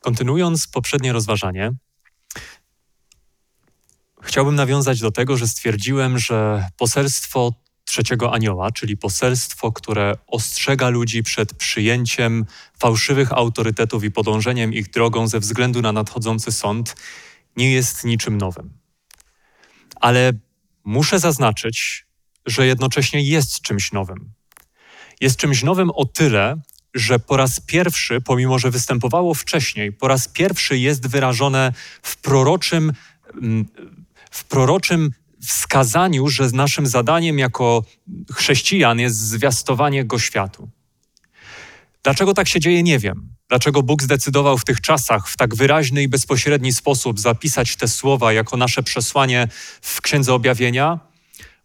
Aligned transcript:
Kontynuując 0.00 0.68
poprzednie 0.68 1.12
rozważanie, 1.12 1.72
chciałbym 4.22 4.54
nawiązać 4.54 5.00
do 5.00 5.10
tego, 5.10 5.36
że 5.36 5.48
stwierdziłem, 5.48 6.18
że 6.18 6.68
poselstwo 6.76 7.52
trzeciego 7.84 8.32
anioła, 8.32 8.70
czyli 8.70 8.96
poselstwo, 8.96 9.72
które 9.72 10.14
ostrzega 10.26 10.88
ludzi 10.88 11.22
przed 11.22 11.54
przyjęciem 11.54 12.46
fałszywych 12.78 13.32
autorytetów 13.32 14.04
i 14.04 14.10
podążeniem 14.10 14.72
ich 14.72 14.90
drogą 14.90 15.28
ze 15.28 15.40
względu 15.40 15.82
na 15.82 15.92
nadchodzący 15.92 16.52
sąd, 16.52 16.96
nie 17.56 17.72
jest 17.72 18.04
niczym 18.04 18.38
nowym. 18.38 18.70
Ale 20.00 20.32
muszę 20.84 21.18
zaznaczyć, 21.18 22.06
że 22.46 22.66
jednocześnie 22.66 23.22
jest 23.22 23.60
czymś 23.60 23.92
nowym. 23.92 24.32
Jest 25.20 25.36
czymś 25.36 25.62
nowym 25.62 25.90
o 25.90 26.04
tyle, 26.04 26.60
że 26.94 27.18
po 27.18 27.36
raz 27.36 27.60
pierwszy, 27.60 28.20
pomimo 28.20 28.58
że 28.58 28.70
występowało 28.70 29.34
wcześniej, 29.34 29.92
po 29.92 30.08
raz 30.08 30.28
pierwszy 30.28 30.78
jest 30.78 31.06
wyrażone 31.06 31.72
w 32.02 32.16
proroczym, 32.16 32.92
mm, 33.42 33.66
w 34.30 34.44
proroczym 34.44 35.10
wskazaniu, 35.46 36.28
że 36.28 36.48
naszym 36.52 36.86
zadaniem 36.86 37.38
jako 37.38 37.84
chrześcijan 38.32 38.98
jest 38.98 39.16
zwiastowanie 39.16 40.04
go 40.04 40.18
światu. 40.18 40.68
Dlaczego 42.02 42.34
tak 42.34 42.48
się 42.48 42.60
dzieje, 42.60 42.82
nie 42.82 42.98
wiem. 42.98 43.28
Dlaczego 43.48 43.82
Bóg 43.82 44.02
zdecydował 44.02 44.58
w 44.58 44.64
tych 44.64 44.80
czasach 44.80 45.28
w 45.28 45.36
tak 45.36 45.54
wyraźny 45.54 46.02
i 46.02 46.08
bezpośredni 46.08 46.72
sposób 46.72 47.20
zapisać 47.20 47.76
te 47.76 47.88
słowa 47.88 48.32
jako 48.32 48.56
nasze 48.56 48.82
przesłanie 48.82 49.48
w 49.82 50.00
Księdze 50.00 50.34
Objawienia? 50.34 51.09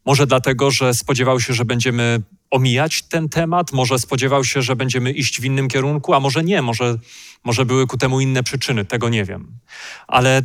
Może 0.06 0.28
dlatego, 0.28 0.72
że 0.72 0.94
spodziewał 0.94 1.40
się, 1.40 1.54
że 1.54 1.66
będziemy 1.66 2.22
omijać 2.52 3.02
ten 3.02 3.30
temat, 3.30 3.72
może 3.72 4.00
spodziewał 4.00 4.44
się, 4.44 4.62
że 4.62 4.76
będziemy 4.76 5.12
iść 5.12 5.42
w 5.42 5.46
innym 5.46 5.68
kierunku, 5.68 6.14
a 6.14 6.20
może 6.20 6.44
nie, 6.44 6.62
może, 6.62 6.98
może 7.44 7.66
były 7.66 7.88
ku 7.88 7.98
temu 7.98 8.20
inne 8.20 8.44
przyczyny, 8.44 8.86
tego 8.86 9.10
nie 9.10 9.26
wiem. 9.26 9.60
Ale 10.08 10.42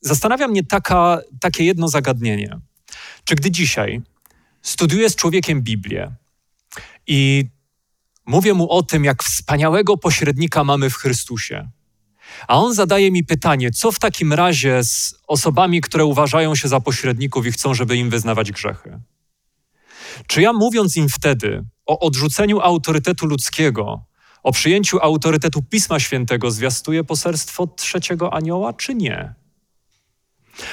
zastanawia 0.00 0.48
mnie 0.48 0.64
taka, 0.64 1.20
takie 1.40 1.64
jedno 1.64 1.88
zagadnienie. 1.88 2.58
Czy 3.24 3.34
gdy 3.34 3.50
dzisiaj 3.50 4.02
studiuję 4.62 5.10
z 5.10 5.16
człowiekiem 5.16 5.62
Biblię 5.62 6.12
i 7.06 7.44
mówię 8.26 8.54
mu 8.54 8.70
o 8.70 8.82
tym, 8.82 9.04
jak 9.04 9.22
wspaniałego 9.22 9.96
pośrednika 9.96 10.64
mamy 10.64 10.90
w 10.90 10.94
Chrystusie, 10.94 11.68
a 12.48 12.58
on 12.58 12.74
zadaje 12.74 13.10
mi 13.10 13.24
pytanie, 13.24 13.70
co 13.70 13.92
w 13.92 13.98
takim 13.98 14.32
razie 14.32 14.84
z 14.84 15.14
osobami, 15.26 15.80
które 15.80 16.04
uważają 16.04 16.54
się 16.54 16.68
za 16.68 16.80
pośredników 16.80 17.46
i 17.46 17.52
chcą, 17.52 17.74
żeby 17.74 17.96
im 17.96 18.10
wyznawać 18.10 18.52
grzechy? 18.52 19.00
Czy 20.26 20.42
ja 20.42 20.52
mówiąc 20.52 20.96
im 20.96 21.08
wtedy 21.08 21.64
o 21.86 21.98
odrzuceniu 21.98 22.60
autorytetu 22.60 23.26
ludzkiego, 23.26 24.04
o 24.42 24.52
przyjęciu 24.52 24.98
autorytetu 25.02 25.62
Pisma 25.62 26.00
Świętego, 26.00 26.50
zwiastuję 26.50 27.04
poselstwo 27.04 27.66
trzeciego 27.66 28.34
anioła, 28.34 28.72
czy 28.72 28.94
nie? 28.94 29.34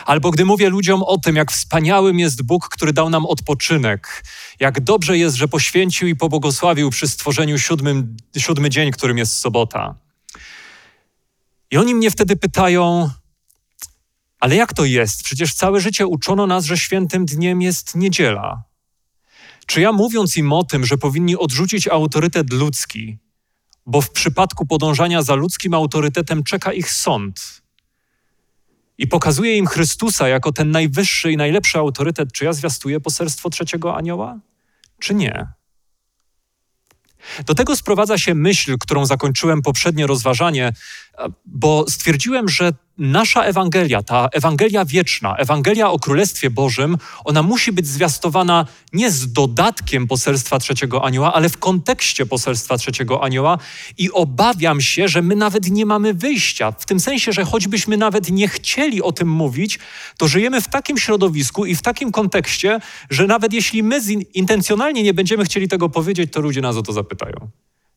Albo 0.05 0.31
gdy 0.31 0.45
mówię 0.45 0.69
ludziom 0.69 1.03
o 1.03 1.17
tym, 1.17 1.35
jak 1.35 1.51
wspaniałym 1.51 2.19
jest 2.19 2.43
Bóg, 2.43 2.69
który 2.69 2.93
dał 2.93 3.09
nam 3.09 3.25
odpoczynek, 3.25 4.23
jak 4.59 4.79
dobrze 4.79 5.17
jest, 5.17 5.35
że 5.35 5.47
poświęcił 5.47 6.07
i 6.07 6.15
pobłogosławił 6.15 6.89
przy 6.89 7.07
stworzeniu 7.07 7.59
siódmym, 7.59 8.17
siódmy 8.37 8.69
dzień, 8.69 8.91
którym 8.91 9.17
jest 9.17 9.37
sobota. 9.37 9.95
I 11.75 11.77
oni 11.77 11.95
mnie 11.95 12.11
wtedy 12.11 12.35
pytają, 12.35 13.09
ale 14.39 14.55
jak 14.55 14.73
to 14.73 14.85
jest? 14.85 15.23
Przecież 15.23 15.53
całe 15.53 15.79
życie 15.79 16.07
uczono 16.07 16.47
nas, 16.47 16.65
że 16.65 16.77
świętym 16.77 17.25
dniem 17.25 17.61
jest 17.61 17.95
niedziela. 17.95 18.63
Czy 19.65 19.81
ja 19.81 19.91
mówiąc 19.91 20.37
im 20.37 20.53
o 20.53 20.63
tym, 20.63 20.85
że 20.85 20.97
powinni 20.97 21.37
odrzucić 21.37 21.87
autorytet 21.87 22.53
ludzki, 22.53 23.17
bo 23.85 24.01
w 24.01 24.11
przypadku 24.11 24.65
podążania 24.65 25.21
za 25.21 25.35
ludzkim 25.35 25.73
autorytetem 25.73 26.43
czeka 26.43 26.73
ich 26.73 26.91
sąd 26.91 27.61
i 28.97 29.07
pokazuje 29.07 29.57
im 29.57 29.67
Chrystusa 29.67 30.27
jako 30.27 30.51
ten 30.51 30.71
najwyższy 30.71 31.31
i 31.31 31.37
najlepszy 31.37 31.77
autorytet, 31.77 32.31
czy 32.33 32.45
ja 32.45 32.53
zwiastuję 32.53 32.99
poselstwo 32.99 33.49
trzeciego 33.49 33.95
anioła, 33.95 34.39
czy 34.99 35.15
nie? 35.15 35.47
Do 37.45 37.55
tego 37.55 37.75
sprowadza 37.75 38.17
się 38.17 38.35
myśl, 38.35 38.77
którą 38.79 39.05
zakończyłem 39.05 39.61
poprzednie 39.61 40.07
rozważanie, 40.07 40.73
bo 41.45 41.85
stwierdziłem, 41.89 42.49
że 42.49 42.71
nasza 42.97 43.43
Ewangelia, 43.43 44.03
ta 44.03 44.27
Ewangelia 44.31 44.85
wieczna, 44.85 45.35
Ewangelia 45.35 45.91
o 45.91 45.99
Królestwie 45.99 46.49
Bożym, 46.49 46.97
ona 47.23 47.43
musi 47.43 47.71
być 47.71 47.87
zwiastowana 47.87 48.65
nie 48.93 49.11
z 49.11 49.33
dodatkiem 49.33 50.07
poselstwa 50.07 50.59
trzeciego 50.59 51.05
anioła, 51.05 51.33
ale 51.33 51.49
w 51.49 51.57
kontekście 51.57 52.25
poselstwa 52.25 52.77
trzeciego 52.77 53.23
anioła 53.23 53.57
i 53.97 54.11
obawiam 54.11 54.81
się, 54.81 55.07
że 55.07 55.21
my 55.21 55.35
nawet 55.35 55.71
nie 55.71 55.85
mamy 55.85 56.13
wyjścia. 56.13 56.71
W 56.71 56.85
tym 56.85 56.99
sensie, 56.99 57.33
że 57.33 57.45
choćbyśmy 57.45 57.97
nawet 57.97 58.31
nie 58.31 58.47
chcieli 58.47 59.01
o 59.01 59.11
tym 59.11 59.27
mówić, 59.27 59.79
to 60.17 60.27
żyjemy 60.27 60.61
w 60.61 60.67
takim 60.67 60.97
środowisku 60.97 61.65
i 61.65 61.75
w 61.75 61.81
takim 61.81 62.11
kontekście, 62.11 62.79
że 63.09 63.27
nawet 63.27 63.53
jeśli 63.53 63.83
my 63.83 63.99
intencjonalnie 64.33 65.03
nie 65.03 65.13
będziemy 65.13 65.45
chcieli 65.45 65.67
tego 65.67 65.89
powiedzieć, 65.89 66.31
to 66.33 66.41
ludzie 66.41 66.61
nas 66.61 66.75
o 66.75 66.81
to 66.81 66.93
zapytają. 66.93 67.49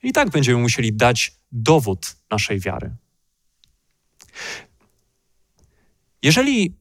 I 0.03 0.13
tak 0.13 0.31
będziemy 0.31 0.63
musieli 0.63 0.93
dać 0.93 1.33
dowód 1.53 2.17
naszej 2.31 2.61
wiary. 2.61 2.91
Jeżeli, 6.23 6.77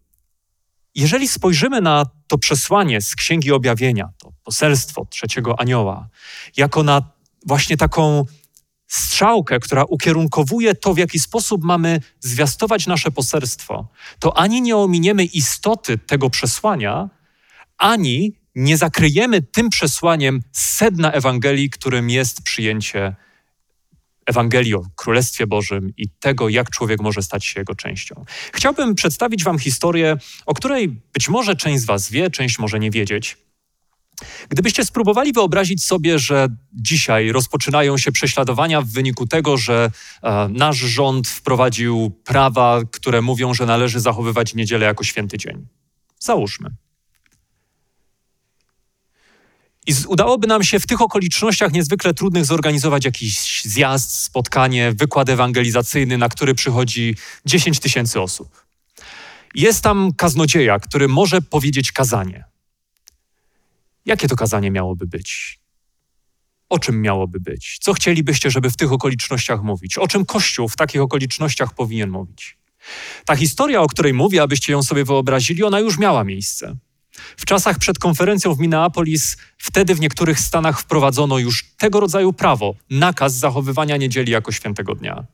jeżeli 0.96 1.28
spojrzymy 1.28 1.82
na 1.82 2.06
to 2.28 2.38
przesłanie 2.38 3.02
z 3.02 3.16
Księgi 3.16 3.52
Objawienia, 3.52 4.10
to 4.18 4.32
poselstwo 4.44 5.06
trzeciego 5.06 5.60
anioła, 5.60 6.10
jako 6.58 6.84
na 6.84 7.02
właśnie 7.46 7.78
taką 7.78 8.26
strzałkę, 8.88 9.60
która 9.60 9.84
ukierunkowuje 9.84 10.76
to, 10.76 10.94
w 10.94 10.98
jaki 10.98 11.20
sposób 11.20 11.64
mamy 11.64 12.02
zwiastować 12.20 12.88
nasze 12.88 13.12
poselstwo, 13.12 13.88
to 14.20 14.38
ani 14.38 14.62
nie 14.62 14.78
ominiemy 14.78 15.26
istoty 15.26 15.98
tego 15.98 16.30
przesłania, 16.30 17.10
ani 17.78 18.34
nie 18.56 18.78
zakryjemy 18.78 19.42
tym 19.42 19.70
przesłaniem 19.70 20.42
sedna 20.52 21.12
Ewangelii, 21.12 21.70
którym 21.70 22.10
jest 22.10 22.42
przyjęcie 22.42 23.16
Ewangelii 24.28 24.76
o 24.76 24.82
Królestwie 24.96 25.48
Bożym 25.48 25.94
i 25.98 26.10
tego, 26.10 26.50
jak 26.50 26.70
człowiek 26.70 27.02
może 27.02 27.22
stać 27.22 27.46
się 27.46 27.60
jego 27.60 27.76
częścią. 27.76 28.26
Chciałbym 28.54 28.96
przedstawić 28.96 29.44
Wam 29.44 29.60
historię, 29.60 30.18
o 30.46 30.54
której 30.54 30.90
być 31.14 31.30
może 31.30 31.56
część 31.56 31.82
z 31.82 31.86
Was 31.86 32.12
wie, 32.12 32.30
część 32.30 32.60
może 32.60 32.80
nie 32.80 32.92
wiedzieć. 32.92 33.38
Gdybyście 34.50 34.86
spróbowali 34.86 35.34
wyobrazić 35.34 35.84
sobie, 35.84 36.20
że 36.20 36.48
dzisiaj 36.74 37.32
rozpoczynają 37.32 37.98
się 37.98 38.12
prześladowania 38.12 38.82
w 38.82 38.88
wyniku 38.88 39.28
tego, 39.28 39.58
że 39.58 39.92
e, 40.24 40.50
nasz 40.50 40.78
rząd 40.78 41.28
wprowadził 41.28 42.12
prawa, 42.24 42.82
które 42.92 43.22
mówią, 43.22 43.54
że 43.54 43.66
należy 43.66 44.00
zachowywać 44.00 44.56
niedzielę 44.56 44.86
jako 44.86 45.04
święty 45.04 45.38
dzień. 45.38 45.68
Załóżmy. 46.20 46.70
I 49.88 49.94
udałoby 50.08 50.48
nam 50.48 50.64
się 50.64 50.80
w 50.80 50.88
tych 50.88 51.02
okolicznościach 51.02 51.74
niezwykle 51.74 52.14
trudnych 52.14 52.46
zorganizować 52.46 53.06
jakiś 53.06 53.64
zjazd, 53.64 54.12
spotkanie, 54.12 54.94
wykład 54.94 55.30
ewangelizacyjny, 55.30 56.18
na 56.18 56.30
który 56.30 56.56
przychodzi 56.56 57.16
10 57.46 57.80
tysięcy 57.80 58.22
osób. 58.22 58.66
Jest 59.56 59.84
tam 59.84 60.14
kaznodzieja, 60.18 60.80
który 60.80 61.08
może 61.08 61.42
powiedzieć 61.42 61.92
kazanie. 61.92 62.44
Jakie 64.06 64.28
to 64.28 64.36
kazanie 64.36 64.72
miałoby 64.72 65.08
być? 65.08 65.60
O 66.70 66.80
czym 66.80 67.02
miałoby 67.02 67.40
być? 67.40 67.78
Co 67.82 67.94
chcielibyście, 67.94 68.52
żeby 68.52 68.70
w 68.70 68.78
tych 68.78 68.92
okolicznościach 68.92 69.64
mówić? 69.64 69.98
O 69.98 70.08
czym 70.08 70.26
Kościół 70.26 70.70
w 70.70 70.76
takich 70.76 71.02
okolicznościach 71.02 71.74
powinien 71.74 72.10
mówić? 72.10 72.58
Ta 73.26 73.36
historia, 73.36 73.82
o 73.82 73.88
której 73.88 74.14
mówię, 74.14 74.42
abyście 74.42 74.72
ją 74.72 74.84
sobie 74.84 75.06
wyobrazili, 75.06 75.64
ona 75.64 75.80
już 75.80 75.98
miała 75.98 76.24
miejsce. 76.24 76.78
W 77.38 77.46
czasach 77.46 77.78
przed 77.78 78.00
konferencją 78.00 78.54
w 78.54 78.60
Minneapolis, 78.60 79.38
wtedy 79.58 79.96
w 79.96 80.00
niektórych 80.00 80.40
stanach 80.40 80.80
wprowadzono 80.80 81.38
już 81.38 81.66
tego 81.78 82.00
rodzaju 82.00 82.34
prawo, 82.34 82.76
nakaz 82.90 83.34
zachowywania 83.34 83.98
niedzieli 83.98 84.32
jako 84.32 84.52
świętego 84.52 84.96
dnia. 84.96 85.26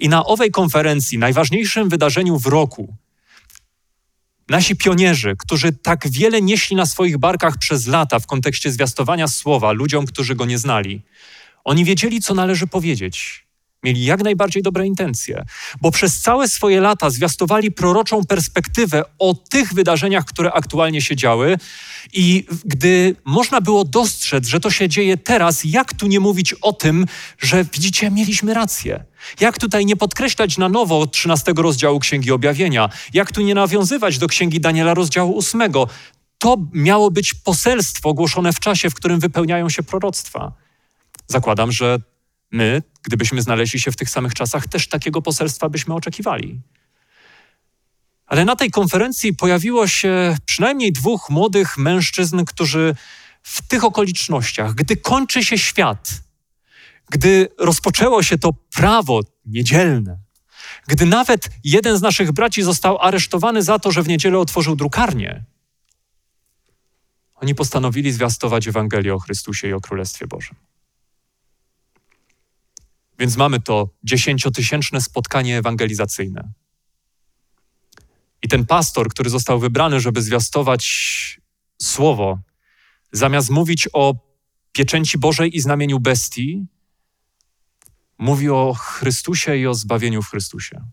I 0.00 0.08
na 0.08 0.24
owej 0.24 0.50
konferencji, 0.50 1.18
najważniejszym 1.18 1.88
wydarzeniu 1.88 2.38
w 2.38 2.46
roku, 2.46 2.96
nasi 4.48 4.76
pionierzy, 4.76 5.36
którzy 5.38 5.72
tak 5.72 6.10
wiele 6.10 6.42
nieśli 6.42 6.76
na 6.76 6.86
swoich 6.86 7.18
barkach 7.18 7.58
przez 7.58 7.86
lata 7.86 8.18
w 8.18 8.26
kontekście 8.26 8.72
zwiastowania 8.72 9.28
słowa 9.28 9.72
ludziom, 9.72 10.06
którzy 10.06 10.34
go 10.34 10.44
nie 10.44 10.58
znali, 10.58 11.02
oni 11.64 11.84
wiedzieli, 11.84 12.20
co 12.20 12.34
należy 12.34 12.66
powiedzieć. 12.66 13.43
Mieli 13.84 14.04
jak 14.04 14.22
najbardziej 14.22 14.62
dobre 14.62 14.86
intencje, 14.86 15.44
bo 15.80 15.90
przez 15.90 16.20
całe 16.20 16.48
swoje 16.48 16.80
lata 16.80 17.10
zwiastowali 17.10 17.72
proroczą 17.72 18.24
perspektywę 18.24 19.04
o 19.18 19.34
tych 19.34 19.74
wydarzeniach, 19.74 20.24
które 20.24 20.52
aktualnie 20.52 21.00
się 21.00 21.16
działy. 21.16 21.58
I 22.12 22.46
gdy 22.64 23.16
można 23.24 23.60
było 23.60 23.84
dostrzec, 23.84 24.46
że 24.46 24.60
to 24.60 24.70
się 24.70 24.88
dzieje 24.88 25.16
teraz, 25.16 25.64
jak 25.64 25.94
tu 25.94 26.06
nie 26.06 26.20
mówić 26.20 26.52
o 26.52 26.72
tym, 26.72 27.06
że 27.38 27.64
widzicie, 27.64 28.10
mieliśmy 28.10 28.54
rację. 28.54 29.04
Jak 29.40 29.58
tutaj 29.58 29.86
nie 29.86 29.96
podkreślać 29.96 30.58
na 30.58 30.68
nowo 30.68 31.06
13 31.06 31.52
rozdziału 31.56 31.98
Księgi 32.00 32.32
Objawienia? 32.32 32.88
Jak 33.14 33.32
tu 33.32 33.42
nie 33.42 33.54
nawiązywać 33.54 34.18
do 34.18 34.26
Księgi 34.26 34.60
Daniela 34.60 34.94
rozdziału 34.94 35.38
8? 35.38 35.72
To 36.38 36.56
miało 36.72 37.10
być 37.10 37.34
poselstwo 37.34 38.14
głoszone 38.14 38.52
w 38.52 38.60
czasie, 38.60 38.90
w 38.90 38.94
którym 38.94 39.20
wypełniają 39.20 39.68
się 39.68 39.82
proroctwa. 39.82 40.52
Zakładam, 41.26 41.72
że 41.72 41.98
my 42.50 42.82
gdybyśmy 43.04 43.42
znaleźli 43.42 43.80
się 43.80 43.92
w 43.92 43.96
tych 43.96 44.10
samych 44.10 44.34
czasach, 44.34 44.68
też 44.68 44.88
takiego 44.88 45.22
poselstwa 45.22 45.68
byśmy 45.68 45.94
oczekiwali. 45.94 46.60
Ale 48.26 48.44
na 48.44 48.56
tej 48.56 48.70
konferencji 48.70 49.34
pojawiło 49.34 49.86
się 49.86 50.36
przynajmniej 50.46 50.92
dwóch 50.92 51.30
młodych 51.30 51.78
mężczyzn, 51.78 52.44
którzy 52.44 52.94
w 53.42 53.68
tych 53.68 53.84
okolicznościach, 53.84 54.74
gdy 54.74 54.96
kończy 54.96 55.44
się 55.44 55.58
świat, 55.58 56.10
gdy 57.10 57.48
rozpoczęło 57.58 58.22
się 58.22 58.38
to 58.38 58.52
prawo 58.74 59.20
niedzielne, 59.46 60.18
gdy 60.88 61.06
nawet 61.06 61.50
jeden 61.64 61.98
z 61.98 62.02
naszych 62.02 62.32
braci 62.32 62.62
został 62.62 62.98
aresztowany 62.98 63.62
za 63.62 63.78
to, 63.78 63.92
że 63.92 64.02
w 64.02 64.08
niedzielę 64.08 64.38
otworzył 64.38 64.76
drukarnię, 64.76 65.44
oni 67.34 67.54
postanowili 67.54 68.12
zwiastować 68.12 68.68
Ewangelię 68.68 69.14
o 69.14 69.18
Chrystusie 69.18 69.68
i 69.68 69.72
o 69.72 69.80
Królestwie 69.80 70.26
Bożym. 70.26 70.56
Więc 73.18 73.36
mamy 73.36 73.60
to 73.60 73.88
dziesięciotysięczne 74.04 75.00
spotkanie 75.00 75.58
ewangelizacyjne. 75.58 76.52
I 78.42 78.48
ten 78.48 78.66
pastor, 78.66 79.08
który 79.08 79.30
został 79.30 79.58
wybrany, 79.58 80.00
żeby 80.00 80.22
zwiastować 80.22 81.40
słowo, 81.82 82.38
zamiast 83.12 83.50
mówić 83.50 83.88
o 83.92 84.14
pieczęci 84.72 85.18
Bożej 85.18 85.56
i 85.56 85.60
znamieniu 85.60 86.00
bestii, 86.00 86.66
mówi 88.18 88.50
o 88.50 88.74
Chrystusie 88.74 89.56
i 89.56 89.66
o 89.66 89.74
zbawieniu 89.74 90.22
w 90.22 90.28
Chrystusie. 90.28 90.84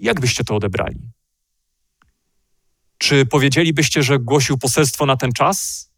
Jak 0.00 0.20
byście 0.20 0.44
to 0.44 0.56
odebrali? 0.56 1.10
Czy 2.98 3.26
powiedzielibyście, 3.26 4.02
że 4.02 4.18
głosił 4.18 4.58
poselstwo 4.58 5.06
na 5.06 5.16
ten 5.16 5.32
czas? 5.32 5.90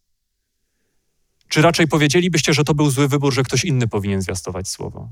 Czy 1.48 1.62
raczej 1.62 1.88
powiedzielibyście, 1.88 2.54
że 2.54 2.64
to 2.64 2.74
był 2.74 2.90
zły 2.90 3.08
wybór, 3.08 3.34
że 3.34 3.42
ktoś 3.42 3.64
inny 3.64 3.88
powinien 3.88 4.22
zwiastować 4.22 4.68
słowo? 4.68 5.10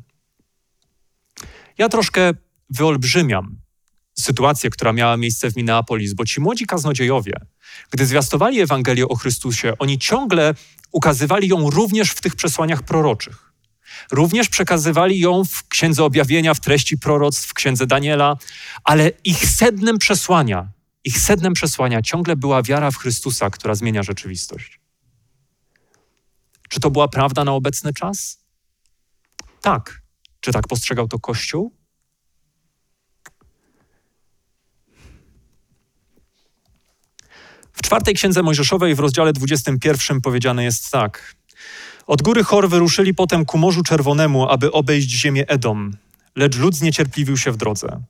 Ja 1.79 1.89
troszkę 1.89 2.33
wyolbrzymiam 2.71 3.57
sytuację, 4.19 4.71
która 4.71 4.93
miała 4.93 5.17
miejsce 5.17 5.51
w 5.51 5.57
Minneapolis, 5.57 6.15
bo 6.15 6.25
ci 6.25 6.41
młodzi 6.41 6.67
kaznodziejowie, 6.67 7.33
gdy 7.91 8.07
zwiastowali 8.07 8.61
Ewangelię 8.61 9.09
o 9.09 9.17
Chrystusie, 9.17 9.73
oni 9.79 9.99
ciągle 9.99 10.55
ukazywali 10.93 11.49
ją 11.49 11.71
również 11.71 12.11
w 12.11 12.21
tych 12.21 12.37
przesłaniach 12.37 12.83
proroczych. 12.83 13.53
Również 14.13 14.49
przekazywali 14.49 15.19
ją 15.19 15.45
w 15.45 15.69
Księdze 15.69 16.05
Objawienia, 16.05 16.55
w 16.55 16.61
treści 16.61 16.99
proroctw, 16.99 17.49
w 17.49 17.55
Księdze 17.55 17.87
Daniela, 17.87 18.37
ale 18.85 19.13
ich 19.25 19.49
sednem 19.49 19.99
przesłania, 19.99 20.69
ich 21.05 21.19
sednem 21.19 21.53
przesłania 21.53 22.03
ciągle 22.03 22.37
była 22.37 22.63
wiara 22.63 22.91
w 22.91 22.97
Chrystusa, 22.97 23.51
która 23.51 23.75
zmienia 23.75 24.03
rzeczywistość. 24.03 24.81
Czy 26.69 26.81
to 26.81 26.91
była 26.91 27.09
prawda 27.09 27.45
na 27.45 27.53
obecny 27.53 27.93
czas? 27.93 28.45
Tak. 29.63 30.03
Czy 30.41 30.53
tak 30.53 30.69
postrzegał 30.69 31.09
to 31.09 31.19
Kościół? 31.19 31.73
W 37.73 37.83
czwartej 37.83 38.15
księdze 38.15 38.43
Mojżeszowej 38.43 38.95
w 38.95 38.99
rozdziale 38.99 39.33
21 39.33 40.21
powiedziane 40.21 40.65
jest 40.65 40.91
tak. 40.91 41.37
Od 42.07 42.23
góry 42.23 42.45
Chor 42.45 42.69
wyruszyli 42.69 43.15
potem 43.15 43.45
ku 43.45 43.59
Morzu 43.59 43.83
Czerwonemu, 43.83 44.49
aby 44.49 44.73
obejść 44.73 45.11
ziemię 45.11 45.49
Edom, 45.49 45.97
lecz 46.37 46.57
lud 46.57 46.75
zniecierpliwił 46.75 47.37
się 47.37 47.53
w 47.53 47.57
drodze. 47.57 48.03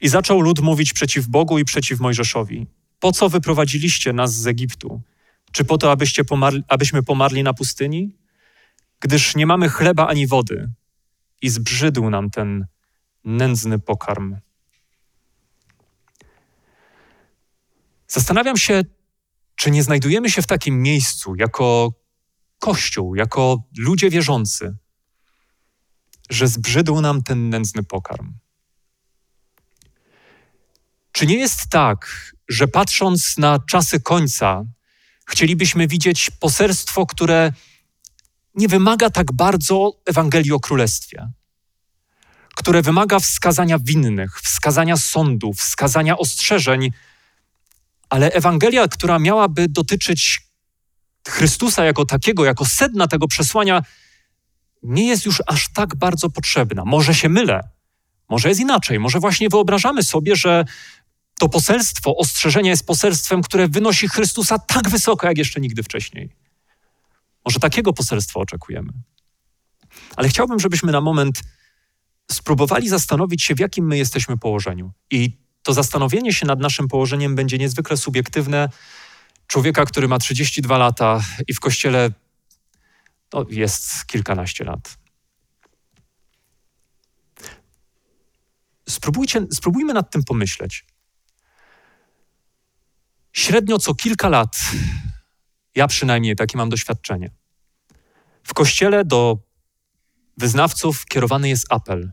I 0.00 0.08
zaczął 0.08 0.40
lud 0.40 0.60
mówić 0.60 0.92
przeciw 0.92 1.26
Bogu 1.26 1.58
i 1.58 1.64
przeciw 1.64 2.00
Mojżeszowi. 2.00 2.66
Po 3.00 3.12
co 3.12 3.28
wyprowadziliście 3.28 4.12
nas 4.12 4.34
z 4.34 4.46
Egiptu? 4.46 5.00
Czy 5.52 5.64
po 5.64 5.78
to, 5.78 5.92
abyście 5.92 6.24
pomarli, 6.24 6.62
abyśmy 6.68 7.02
pomarli 7.02 7.42
na 7.42 7.54
pustyni? 7.54 8.16
Gdyż 9.00 9.36
nie 9.36 9.46
mamy 9.46 9.68
chleba 9.68 10.06
ani 10.06 10.26
wody 10.26 10.70
i 11.42 11.48
zbrzydł 11.48 12.10
nam 12.10 12.30
ten 12.30 12.66
nędzny 13.24 13.78
pokarm. 13.78 14.36
Zastanawiam 18.08 18.56
się, 18.56 18.82
czy 19.54 19.70
nie 19.70 19.82
znajdujemy 19.82 20.30
się 20.30 20.42
w 20.42 20.46
takim 20.46 20.82
miejscu 20.82 21.34
jako 21.34 21.92
Kościół, 22.58 23.14
jako 23.14 23.62
ludzie 23.78 24.10
wierzący, 24.10 24.76
że 26.30 26.48
zbrzydł 26.48 27.00
nam 27.00 27.22
ten 27.22 27.48
nędzny 27.48 27.82
pokarm? 27.82 28.34
Czy 31.12 31.26
nie 31.26 31.38
jest 31.38 31.68
tak, 31.70 32.32
że 32.48 32.68
patrząc 32.68 33.38
na 33.38 33.58
czasy 33.58 34.00
końca, 34.00 34.64
chcielibyśmy 35.30 35.86
widzieć 35.86 36.30
poselstwo, 36.30 37.06
które 37.06 37.52
nie 38.54 38.68
wymaga 38.68 39.10
tak 39.10 39.32
bardzo 39.32 39.92
Ewangelii 40.06 40.52
o 40.52 40.60
Królestwie, 40.60 41.28
które 42.56 42.82
wymaga 42.82 43.18
wskazania 43.20 43.78
winnych, 43.78 44.40
wskazania 44.40 44.96
sądów, 44.96 45.58
wskazania 45.58 46.18
ostrzeżeń, 46.18 46.90
ale 48.08 48.32
Ewangelia, 48.32 48.88
która 48.88 49.18
miałaby 49.18 49.68
dotyczyć 49.68 50.40
Chrystusa 51.28 51.84
jako 51.84 52.04
takiego, 52.04 52.44
jako 52.44 52.64
sedna 52.64 53.06
tego 53.08 53.28
przesłania, 53.28 53.82
nie 54.82 55.08
jest 55.08 55.26
już 55.26 55.42
aż 55.46 55.72
tak 55.72 55.96
bardzo 55.96 56.30
potrzebna. 56.30 56.84
Może 56.84 57.14
się 57.14 57.28
mylę, 57.28 57.68
może 58.28 58.48
jest 58.48 58.60
inaczej, 58.60 58.98
może 58.98 59.20
właśnie 59.20 59.48
wyobrażamy 59.48 60.02
sobie, 60.02 60.36
że 60.36 60.64
to 61.40 61.48
poselstwo, 61.48 62.16
ostrzeżenie 62.16 62.70
jest 62.70 62.86
poselstwem, 62.86 63.42
które 63.42 63.68
wynosi 63.68 64.08
Chrystusa 64.08 64.58
tak 64.58 64.88
wysoko, 64.88 65.26
jak 65.26 65.38
jeszcze 65.38 65.60
nigdy 65.60 65.82
wcześniej. 65.82 66.36
Może 67.44 67.60
takiego 67.60 67.92
poselstwa 67.92 68.40
oczekujemy. 68.40 68.92
Ale 70.16 70.28
chciałbym, 70.28 70.60
żebyśmy 70.60 70.92
na 70.92 71.00
moment 71.00 71.40
spróbowali 72.30 72.88
zastanowić 72.88 73.42
się, 73.42 73.54
w 73.54 73.58
jakim 73.58 73.86
my 73.86 73.98
jesteśmy 73.98 74.38
położeniu. 74.38 74.92
I 75.10 75.38
to 75.62 75.72
zastanowienie 75.72 76.32
się 76.32 76.46
nad 76.46 76.60
naszym 76.60 76.88
położeniem 76.88 77.34
będzie 77.34 77.58
niezwykle 77.58 77.96
subiektywne. 77.96 78.68
Człowieka, 79.46 79.84
który 79.84 80.08
ma 80.08 80.18
32 80.18 80.78
lata 80.78 81.20
i 81.48 81.54
w 81.54 81.60
kościele 81.60 82.10
no, 83.32 83.46
jest 83.50 84.06
kilkanaście 84.06 84.64
lat. 84.64 84.98
Spróbujcie, 88.88 89.46
spróbujmy 89.52 89.94
nad 89.94 90.10
tym 90.10 90.24
pomyśleć. 90.24 90.84
Średnio 93.32 93.78
co 93.78 93.94
kilka 93.94 94.28
lat, 94.28 94.58
ja 95.74 95.86
przynajmniej 95.86 96.36
takie 96.36 96.58
mam 96.58 96.68
doświadczenie, 96.68 97.30
w 98.42 98.54
kościele 98.54 99.04
do 99.04 99.38
wyznawców 100.36 101.06
kierowany 101.06 101.48
jest 101.48 101.66
apel. 101.70 102.12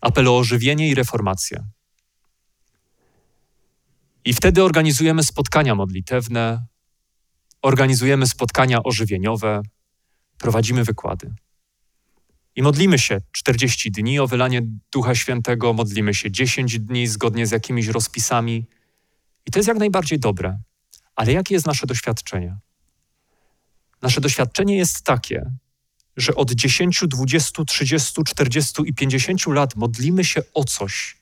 Apel 0.00 0.28
o 0.28 0.38
ożywienie 0.38 0.88
i 0.88 0.94
reformację. 0.94 1.64
I 4.24 4.34
wtedy 4.34 4.62
organizujemy 4.62 5.22
spotkania 5.22 5.74
modlitewne, 5.74 6.66
organizujemy 7.62 8.26
spotkania 8.26 8.82
ożywieniowe, 8.82 9.62
prowadzimy 10.38 10.84
wykłady. 10.84 11.34
I 12.56 12.62
modlimy 12.62 12.98
się 12.98 13.20
40 13.32 13.90
dni 13.90 14.18
o 14.18 14.26
wylanie 14.26 14.62
Ducha 14.92 15.14
Świętego, 15.14 15.72
modlimy 15.72 16.14
się 16.14 16.30
10 16.30 16.80
dni 16.80 17.06
zgodnie 17.06 17.46
z 17.46 17.50
jakimiś 17.50 17.86
rozpisami. 17.86 18.66
I 19.46 19.50
to 19.50 19.58
jest 19.58 19.68
jak 19.68 19.78
najbardziej 19.78 20.18
dobre. 20.18 20.58
Ale 21.16 21.32
jakie 21.32 21.54
jest 21.54 21.66
nasze 21.66 21.86
doświadczenie? 21.86 22.56
Nasze 24.02 24.20
doświadczenie 24.20 24.76
jest 24.76 25.02
takie, 25.02 25.50
że 26.16 26.34
od 26.34 26.52
10, 26.52 27.04
20, 27.06 27.64
30, 27.64 28.24
40 28.24 28.82
i 28.86 28.94
50 28.94 29.46
lat 29.46 29.76
modlimy 29.76 30.24
się 30.24 30.42
o 30.54 30.64
coś, 30.64 31.16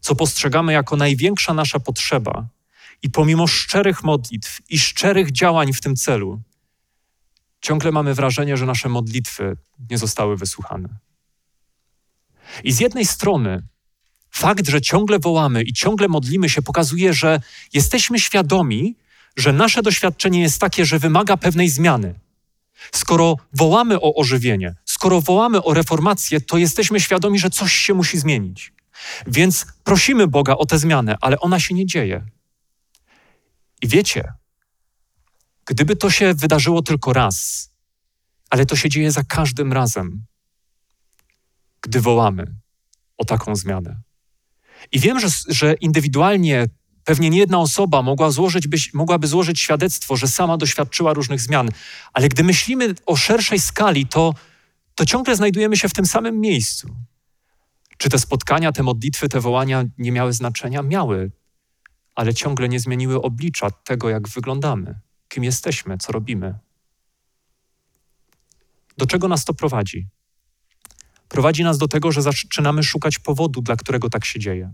co 0.00 0.14
postrzegamy 0.14 0.72
jako 0.72 0.96
największa 0.96 1.54
nasza 1.54 1.80
potrzeba, 1.80 2.48
i 3.02 3.10
pomimo 3.10 3.46
szczerych 3.46 4.04
modlitw 4.04 4.60
i 4.68 4.78
szczerych 4.78 5.32
działań 5.32 5.72
w 5.72 5.80
tym 5.80 5.96
celu, 5.96 6.40
ciągle 7.60 7.92
mamy 7.92 8.14
wrażenie, 8.14 8.56
że 8.56 8.66
nasze 8.66 8.88
modlitwy 8.88 9.56
nie 9.90 9.98
zostały 9.98 10.36
wysłuchane. 10.36 10.88
I 12.64 12.72
z 12.72 12.80
jednej 12.80 13.06
strony 13.06 13.62
fakt, 14.30 14.68
że 14.68 14.80
ciągle 14.80 15.18
wołamy 15.18 15.62
i 15.62 15.72
ciągle 15.72 16.08
modlimy 16.08 16.48
się, 16.48 16.62
pokazuje, 16.62 17.12
że 17.12 17.40
jesteśmy 17.72 18.20
świadomi, 18.20 18.96
że 19.36 19.52
nasze 19.52 19.82
doświadczenie 19.82 20.40
jest 20.42 20.60
takie, 20.60 20.84
że 20.84 20.98
wymaga 20.98 21.36
pewnej 21.36 21.68
zmiany. 21.68 22.14
Skoro 22.92 23.36
wołamy 23.52 24.00
o 24.00 24.14
ożywienie, 24.14 24.74
skoro 24.84 25.20
wołamy 25.20 25.62
o 25.62 25.74
reformację, 25.74 26.40
to 26.40 26.58
jesteśmy 26.58 27.00
świadomi, 27.00 27.38
że 27.38 27.50
coś 27.50 27.72
się 27.72 27.94
musi 27.94 28.18
zmienić. 28.18 28.72
Więc 29.26 29.66
prosimy 29.84 30.26
Boga 30.26 30.54
o 30.54 30.66
tę 30.66 30.78
zmianę, 30.78 31.16
ale 31.20 31.40
ona 31.40 31.60
się 31.60 31.74
nie 31.74 31.86
dzieje. 31.86 32.26
I 33.82 33.88
wiecie, 33.88 34.32
gdyby 35.66 35.96
to 35.96 36.10
się 36.10 36.34
wydarzyło 36.34 36.82
tylko 36.82 37.12
raz, 37.12 37.68
ale 38.50 38.66
to 38.66 38.76
się 38.76 38.88
dzieje 38.88 39.12
za 39.12 39.24
każdym 39.24 39.72
razem, 39.72 40.24
gdy 41.80 42.00
wołamy 42.00 42.54
o 43.18 43.24
taką 43.24 43.56
zmianę. 43.56 44.07
I 44.92 45.00
wiem, 45.00 45.20
że, 45.20 45.28
że 45.48 45.74
indywidualnie 45.74 46.68
Pewnie 47.08 47.30
nie 47.30 47.38
jedna 47.38 47.58
osoba 47.58 48.02
mogła 48.02 48.30
złożyć, 48.30 48.68
byś, 48.68 48.94
mogłaby 48.94 49.26
złożyć 49.26 49.60
świadectwo, 49.60 50.16
że 50.16 50.28
sama 50.28 50.56
doświadczyła 50.56 51.12
różnych 51.12 51.40
zmian, 51.40 51.70
ale 52.12 52.28
gdy 52.28 52.44
myślimy 52.44 52.94
o 53.06 53.16
szerszej 53.16 53.60
skali, 53.60 54.06
to, 54.06 54.34
to 54.94 55.06
ciągle 55.06 55.36
znajdujemy 55.36 55.76
się 55.76 55.88
w 55.88 55.94
tym 55.94 56.06
samym 56.06 56.40
miejscu. 56.40 56.96
Czy 57.98 58.08
te 58.08 58.18
spotkania, 58.18 58.72
te 58.72 58.82
modlitwy, 58.82 59.28
te 59.28 59.40
wołania 59.40 59.84
nie 59.98 60.12
miały 60.12 60.32
znaczenia? 60.32 60.82
Miały, 60.82 61.30
ale 62.14 62.34
ciągle 62.34 62.68
nie 62.68 62.80
zmieniły 62.80 63.22
oblicza 63.22 63.70
tego, 63.70 64.08
jak 64.08 64.28
wyglądamy, 64.28 65.00
kim 65.28 65.44
jesteśmy, 65.44 65.98
co 65.98 66.12
robimy. 66.12 66.58
Do 68.98 69.06
czego 69.06 69.28
nas 69.28 69.44
to 69.44 69.54
prowadzi? 69.54 70.08
Prowadzi 71.28 71.64
nas 71.64 71.78
do 71.78 71.88
tego, 71.88 72.12
że 72.12 72.22
zaczynamy 72.22 72.82
szukać 72.82 73.18
powodu, 73.18 73.62
dla 73.62 73.76
którego 73.76 74.10
tak 74.10 74.24
się 74.24 74.40
dzieje. 74.40 74.70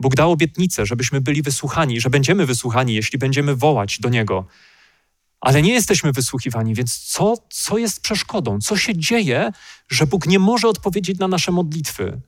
Bóg 0.00 0.14
dał 0.14 0.32
obietnicę, 0.32 0.86
żebyśmy 0.86 1.20
byli 1.20 1.42
wysłuchani, 1.42 2.00
że 2.00 2.10
będziemy 2.10 2.46
wysłuchani, 2.46 2.94
jeśli 2.94 3.18
będziemy 3.18 3.56
wołać 3.56 4.00
do 4.00 4.08
Niego. 4.08 4.46
Ale 5.40 5.62
nie 5.62 5.72
jesteśmy 5.72 6.12
wysłuchiwani, 6.12 6.74
więc 6.74 6.98
co, 6.98 7.34
co 7.50 7.78
jest 7.78 8.00
przeszkodą? 8.00 8.58
Co 8.60 8.76
się 8.76 8.96
dzieje, 8.96 9.50
że 9.88 10.06
Bóg 10.06 10.26
nie 10.26 10.38
może 10.38 10.68
odpowiedzieć 10.68 11.18
na 11.18 11.28
nasze 11.28 11.52
modlitwy? 11.52 12.20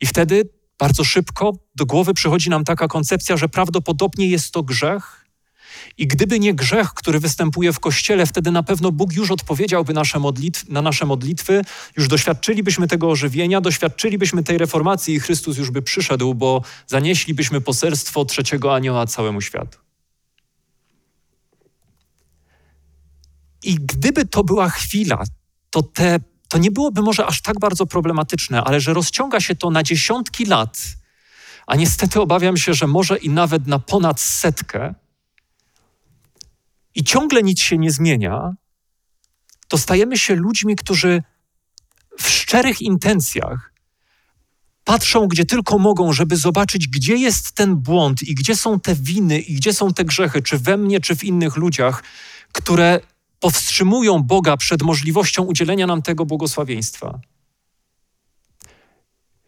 I 0.00 0.06
wtedy 0.06 0.48
bardzo 0.78 1.04
szybko 1.04 1.52
do 1.74 1.86
głowy 1.86 2.14
przychodzi 2.14 2.50
nam 2.50 2.64
taka 2.64 2.88
koncepcja, 2.88 3.36
że 3.36 3.48
prawdopodobnie 3.48 4.28
jest 4.28 4.52
to 4.52 4.62
grzech. 4.62 5.17
I 5.98 6.06
gdyby 6.06 6.40
nie 6.40 6.54
grzech, 6.54 6.94
który 6.94 7.20
występuje 7.20 7.72
w 7.72 7.80
kościele, 7.80 8.26
wtedy 8.26 8.50
na 8.50 8.62
pewno 8.62 8.92
Bóg 8.92 9.12
już 9.12 9.30
odpowiedziałby 9.30 9.94
nasze 9.94 10.18
modlitw, 10.18 10.68
na 10.68 10.82
nasze 10.82 11.06
modlitwy, 11.06 11.64
już 11.96 12.08
doświadczylibyśmy 12.08 12.88
tego 12.88 13.10
ożywienia, 13.10 13.60
doświadczylibyśmy 13.60 14.44
tej 14.44 14.58
reformacji 14.58 15.14
i 15.14 15.20
Chrystus 15.20 15.58
już 15.58 15.70
by 15.70 15.82
przyszedł, 15.82 16.34
bo 16.34 16.62
zanieślibyśmy 16.86 17.60
poselstwo 17.60 18.24
trzeciego 18.24 18.74
anioła 18.74 19.06
całemu 19.06 19.40
światu. 19.40 19.78
I 23.62 23.74
gdyby 23.74 24.26
to 24.26 24.44
była 24.44 24.68
chwila, 24.68 25.22
to 25.70 25.82
te 25.82 26.20
to 26.48 26.58
nie 26.58 26.70
byłoby 26.70 27.02
może 27.02 27.26
aż 27.26 27.42
tak 27.42 27.58
bardzo 27.58 27.86
problematyczne, 27.86 28.64
ale 28.64 28.80
że 28.80 28.94
rozciąga 28.94 29.40
się 29.40 29.54
to 29.54 29.70
na 29.70 29.82
dziesiątki 29.82 30.44
lat, 30.44 30.78
a 31.66 31.76
niestety 31.76 32.20
obawiam 32.20 32.56
się, 32.56 32.74
że 32.74 32.86
może 32.86 33.16
i 33.16 33.30
nawet 33.30 33.66
na 33.66 33.78
ponad 33.78 34.20
setkę, 34.20 34.94
i 36.98 37.04
ciągle 37.04 37.42
nic 37.42 37.60
się 37.60 37.78
nie 37.78 37.90
zmienia, 37.90 38.52
to 39.68 39.78
stajemy 39.78 40.18
się 40.18 40.34
ludźmi, 40.34 40.76
którzy 40.76 41.22
w 42.18 42.28
szczerych 42.28 42.82
intencjach 42.82 43.72
patrzą, 44.84 45.26
gdzie 45.28 45.44
tylko 45.44 45.78
mogą, 45.78 46.12
żeby 46.12 46.36
zobaczyć, 46.36 46.88
gdzie 46.88 47.16
jest 47.16 47.52
ten 47.52 47.76
błąd 47.76 48.22
i 48.22 48.34
gdzie 48.34 48.56
są 48.56 48.80
te 48.80 48.94
winy 48.94 49.40
i 49.40 49.54
gdzie 49.54 49.72
są 49.72 49.92
te 49.92 50.04
grzechy, 50.04 50.42
czy 50.42 50.58
we 50.58 50.76
mnie, 50.76 51.00
czy 51.00 51.16
w 51.16 51.24
innych 51.24 51.56
ludziach, 51.56 52.02
które 52.52 53.00
powstrzymują 53.40 54.22
Boga 54.22 54.56
przed 54.56 54.82
możliwością 54.82 55.42
udzielenia 55.42 55.86
nam 55.86 56.02
tego 56.02 56.26
błogosławieństwa. 56.26 57.20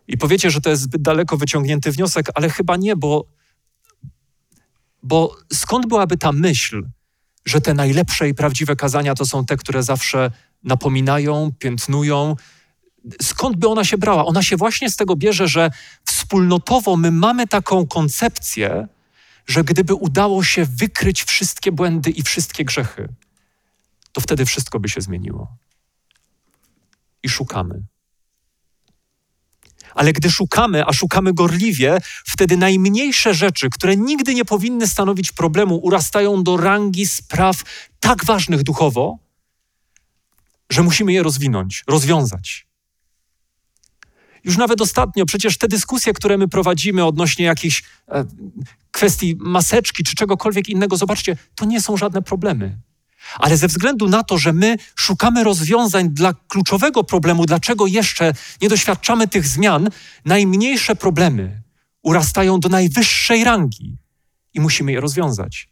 I 0.08 0.18
powiecie, 0.18 0.50
że 0.50 0.60
to 0.60 0.70
jest 0.70 0.82
zbyt 0.82 1.02
daleko 1.02 1.36
wyciągnięty 1.36 1.92
wniosek, 1.92 2.26
ale 2.34 2.50
chyba 2.50 2.76
nie, 2.76 2.96
bo, 2.96 3.24
bo 5.02 5.36
skąd 5.52 5.86
byłaby 5.86 6.16
ta 6.16 6.32
myśl, 6.32 6.84
że 7.44 7.60
te 7.60 7.74
najlepsze 7.74 8.28
i 8.28 8.34
prawdziwe 8.34 8.76
kazania 8.76 9.14
to 9.14 9.26
są 9.26 9.44
te, 9.44 9.56
które 9.56 9.82
zawsze 9.82 10.30
napominają, 10.64 11.52
piętnują? 11.58 12.36
Skąd 13.22 13.56
by 13.56 13.68
ona 13.68 13.84
się 13.84 13.98
brała? 13.98 14.24
Ona 14.26 14.42
się 14.42 14.56
właśnie 14.56 14.90
z 14.90 14.96
tego 14.96 15.16
bierze, 15.16 15.48
że 15.48 15.70
wspólnotowo 16.04 16.96
my 16.96 17.10
mamy 17.10 17.46
taką 17.46 17.86
koncepcję, 17.86 18.88
że 19.46 19.64
gdyby 19.64 19.94
udało 19.94 20.44
się 20.44 20.64
wykryć 20.64 21.24
wszystkie 21.24 21.72
błędy 21.72 22.10
i 22.10 22.22
wszystkie 22.22 22.64
grzechy, 22.64 23.08
to 24.12 24.20
wtedy 24.20 24.46
wszystko 24.46 24.80
by 24.80 24.88
się 24.88 25.00
zmieniło. 25.00 25.56
I 27.22 27.28
szukamy. 27.28 27.82
Ale 29.94 30.12
gdy 30.12 30.30
szukamy, 30.30 30.86
a 30.86 30.92
szukamy 30.92 31.32
gorliwie, 31.32 31.98
wtedy 32.24 32.56
najmniejsze 32.56 33.34
rzeczy, 33.34 33.70
które 33.70 33.96
nigdy 33.96 34.34
nie 34.34 34.44
powinny 34.44 34.86
stanowić 34.86 35.32
problemu, 35.32 35.76
urastają 35.76 36.42
do 36.42 36.56
rangi 36.56 37.06
spraw 37.06 37.62
tak 38.00 38.24
ważnych 38.24 38.62
duchowo, 38.62 39.18
że 40.70 40.82
musimy 40.82 41.12
je 41.12 41.22
rozwinąć, 41.22 41.84
rozwiązać. 41.86 42.66
Już 44.44 44.56
nawet 44.56 44.80
ostatnio, 44.80 45.26
przecież 45.26 45.58
te 45.58 45.68
dyskusje, 45.68 46.12
które 46.12 46.38
my 46.38 46.48
prowadzimy 46.48 47.04
odnośnie 47.04 47.44
jakichś 47.44 47.82
e, 48.08 48.24
kwestii 48.90 49.36
maseczki 49.38 50.04
czy 50.04 50.14
czegokolwiek 50.14 50.68
innego, 50.68 50.96
zobaczcie, 50.96 51.36
to 51.54 51.64
nie 51.64 51.80
są 51.80 51.96
żadne 51.96 52.22
problemy. 52.22 52.78
Ale 53.38 53.56
ze 53.56 53.68
względu 53.68 54.08
na 54.08 54.22
to, 54.22 54.38
że 54.38 54.52
my 54.52 54.76
szukamy 54.96 55.44
rozwiązań 55.44 56.10
dla 56.10 56.34
kluczowego 56.48 57.04
problemu, 57.04 57.46
dlaczego 57.46 57.86
jeszcze 57.86 58.32
nie 58.62 58.68
doświadczamy 58.68 59.28
tych 59.28 59.46
zmian, 59.46 59.88
najmniejsze 60.24 60.96
problemy 60.96 61.62
urastają 62.02 62.60
do 62.60 62.68
najwyższej 62.68 63.44
rangi 63.44 63.96
i 64.54 64.60
musimy 64.60 64.92
je 64.92 65.00
rozwiązać. 65.00 65.70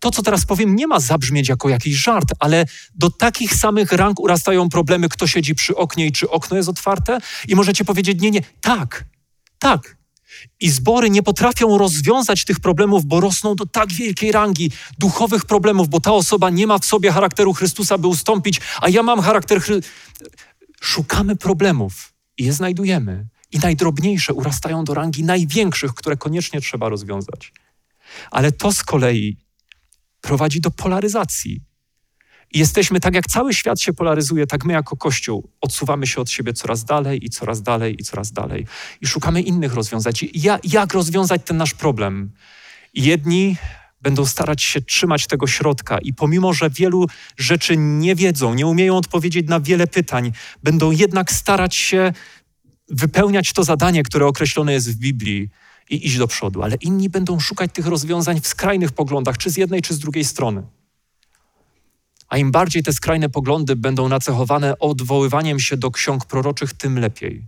To, 0.00 0.10
co 0.10 0.22
teraz 0.22 0.46
powiem, 0.46 0.76
nie 0.76 0.86
ma 0.86 1.00
zabrzmieć 1.00 1.48
jako 1.48 1.68
jakiś 1.68 1.96
żart, 1.96 2.28
ale 2.38 2.64
do 2.94 3.10
takich 3.10 3.54
samych 3.54 3.92
rang 3.92 4.20
urastają 4.20 4.68
problemy, 4.68 5.08
kto 5.08 5.26
siedzi 5.26 5.54
przy 5.54 5.76
oknie 5.76 6.06
i 6.06 6.12
czy 6.12 6.30
okno 6.30 6.56
jest 6.56 6.68
otwarte. 6.68 7.18
I 7.48 7.54
możecie 7.54 7.84
powiedzieć: 7.84 8.20
Nie, 8.20 8.30
nie, 8.30 8.40
tak, 8.60 9.04
tak, 9.58 9.96
i 10.60 10.70
zbory 10.70 11.10
nie 11.10 11.22
potrafią 11.22 11.78
rozwiązać 11.78 12.44
tych 12.44 12.60
problemów, 12.60 13.04
bo 13.04 13.20
rosną 13.20 13.54
do 13.54 13.66
tak 13.66 13.92
wielkiej 13.92 14.32
rangi 14.32 14.70
duchowych 14.98 15.44
problemów, 15.44 15.88
bo 15.88 16.00
ta 16.00 16.12
osoba 16.12 16.50
nie 16.50 16.66
ma 16.66 16.78
w 16.78 16.84
sobie 16.84 17.12
charakteru 17.12 17.52
Chrystusa, 17.52 17.98
by 17.98 18.06
ustąpić, 18.06 18.60
a 18.80 18.88
ja 18.88 19.02
mam 19.02 19.20
charakter. 19.20 19.60
Szukamy 20.80 21.36
problemów 21.36 22.12
i 22.38 22.44
je 22.44 22.52
znajdujemy. 22.52 23.28
I 23.52 23.58
najdrobniejsze 23.58 24.34
urastają 24.34 24.84
do 24.84 24.94
rangi 24.94 25.24
największych, 25.24 25.94
które 25.94 26.16
koniecznie 26.16 26.60
trzeba 26.60 26.88
rozwiązać. 26.88 27.52
Ale 28.30 28.52
to 28.52 28.72
z 28.72 28.82
kolei 28.82 29.36
prowadzi 30.20 30.60
do 30.60 30.70
polaryzacji. 30.70 31.69
I 32.52 32.58
jesteśmy, 32.58 33.00
tak 33.00 33.14
jak 33.14 33.26
cały 33.26 33.54
świat 33.54 33.80
się 33.80 33.92
polaryzuje, 33.92 34.46
tak 34.46 34.64
my 34.64 34.72
jako 34.72 34.96
Kościół 34.96 35.50
odsuwamy 35.60 36.06
się 36.06 36.20
od 36.20 36.30
siebie 36.30 36.52
coraz 36.52 36.84
dalej 36.84 37.24
i 37.24 37.30
coraz 37.30 37.62
dalej 37.62 37.96
i 38.00 38.04
coraz 38.04 38.32
dalej. 38.32 38.66
I 39.00 39.06
szukamy 39.06 39.42
innych 39.42 39.74
rozwiązań. 39.74 40.12
Ja, 40.34 40.58
jak 40.64 40.94
rozwiązać 40.94 41.42
ten 41.44 41.56
nasz 41.56 41.74
problem? 41.74 42.30
Jedni 42.94 43.56
będą 44.02 44.26
starać 44.26 44.62
się 44.62 44.80
trzymać 44.80 45.26
tego 45.26 45.46
środka 45.46 45.98
i 45.98 46.12
pomimo, 46.12 46.52
że 46.52 46.70
wielu 46.70 47.06
rzeczy 47.36 47.76
nie 47.76 48.14
wiedzą, 48.14 48.54
nie 48.54 48.66
umieją 48.66 48.96
odpowiedzieć 48.96 49.48
na 49.48 49.60
wiele 49.60 49.86
pytań, 49.86 50.32
będą 50.62 50.90
jednak 50.90 51.32
starać 51.32 51.74
się 51.74 52.12
wypełniać 52.88 53.52
to 53.52 53.64
zadanie, 53.64 54.02
które 54.02 54.26
określone 54.26 54.72
jest 54.72 54.92
w 54.92 54.98
Biblii 54.98 55.48
i 55.90 56.06
iść 56.06 56.18
do 56.18 56.28
przodu. 56.28 56.62
Ale 56.62 56.76
inni 56.76 57.08
będą 57.08 57.40
szukać 57.40 57.70
tych 57.72 57.86
rozwiązań 57.86 58.40
w 58.40 58.46
skrajnych 58.46 58.92
poglądach, 58.92 59.38
czy 59.38 59.50
z 59.50 59.56
jednej, 59.56 59.82
czy 59.82 59.94
z 59.94 59.98
drugiej 59.98 60.24
strony. 60.24 60.62
A 62.30 62.38
im 62.38 62.50
bardziej 62.50 62.82
te 62.82 62.92
skrajne 62.92 63.28
poglądy 63.28 63.76
będą 63.76 64.08
nacechowane 64.08 64.78
odwoływaniem 64.78 65.60
się 65.60 65.76
do 65.76 65.90
ksiąg 65.90 66.24
proroczych, 66.24 66.74
tym 66.74 66.98
lepiej. 66.98 67.46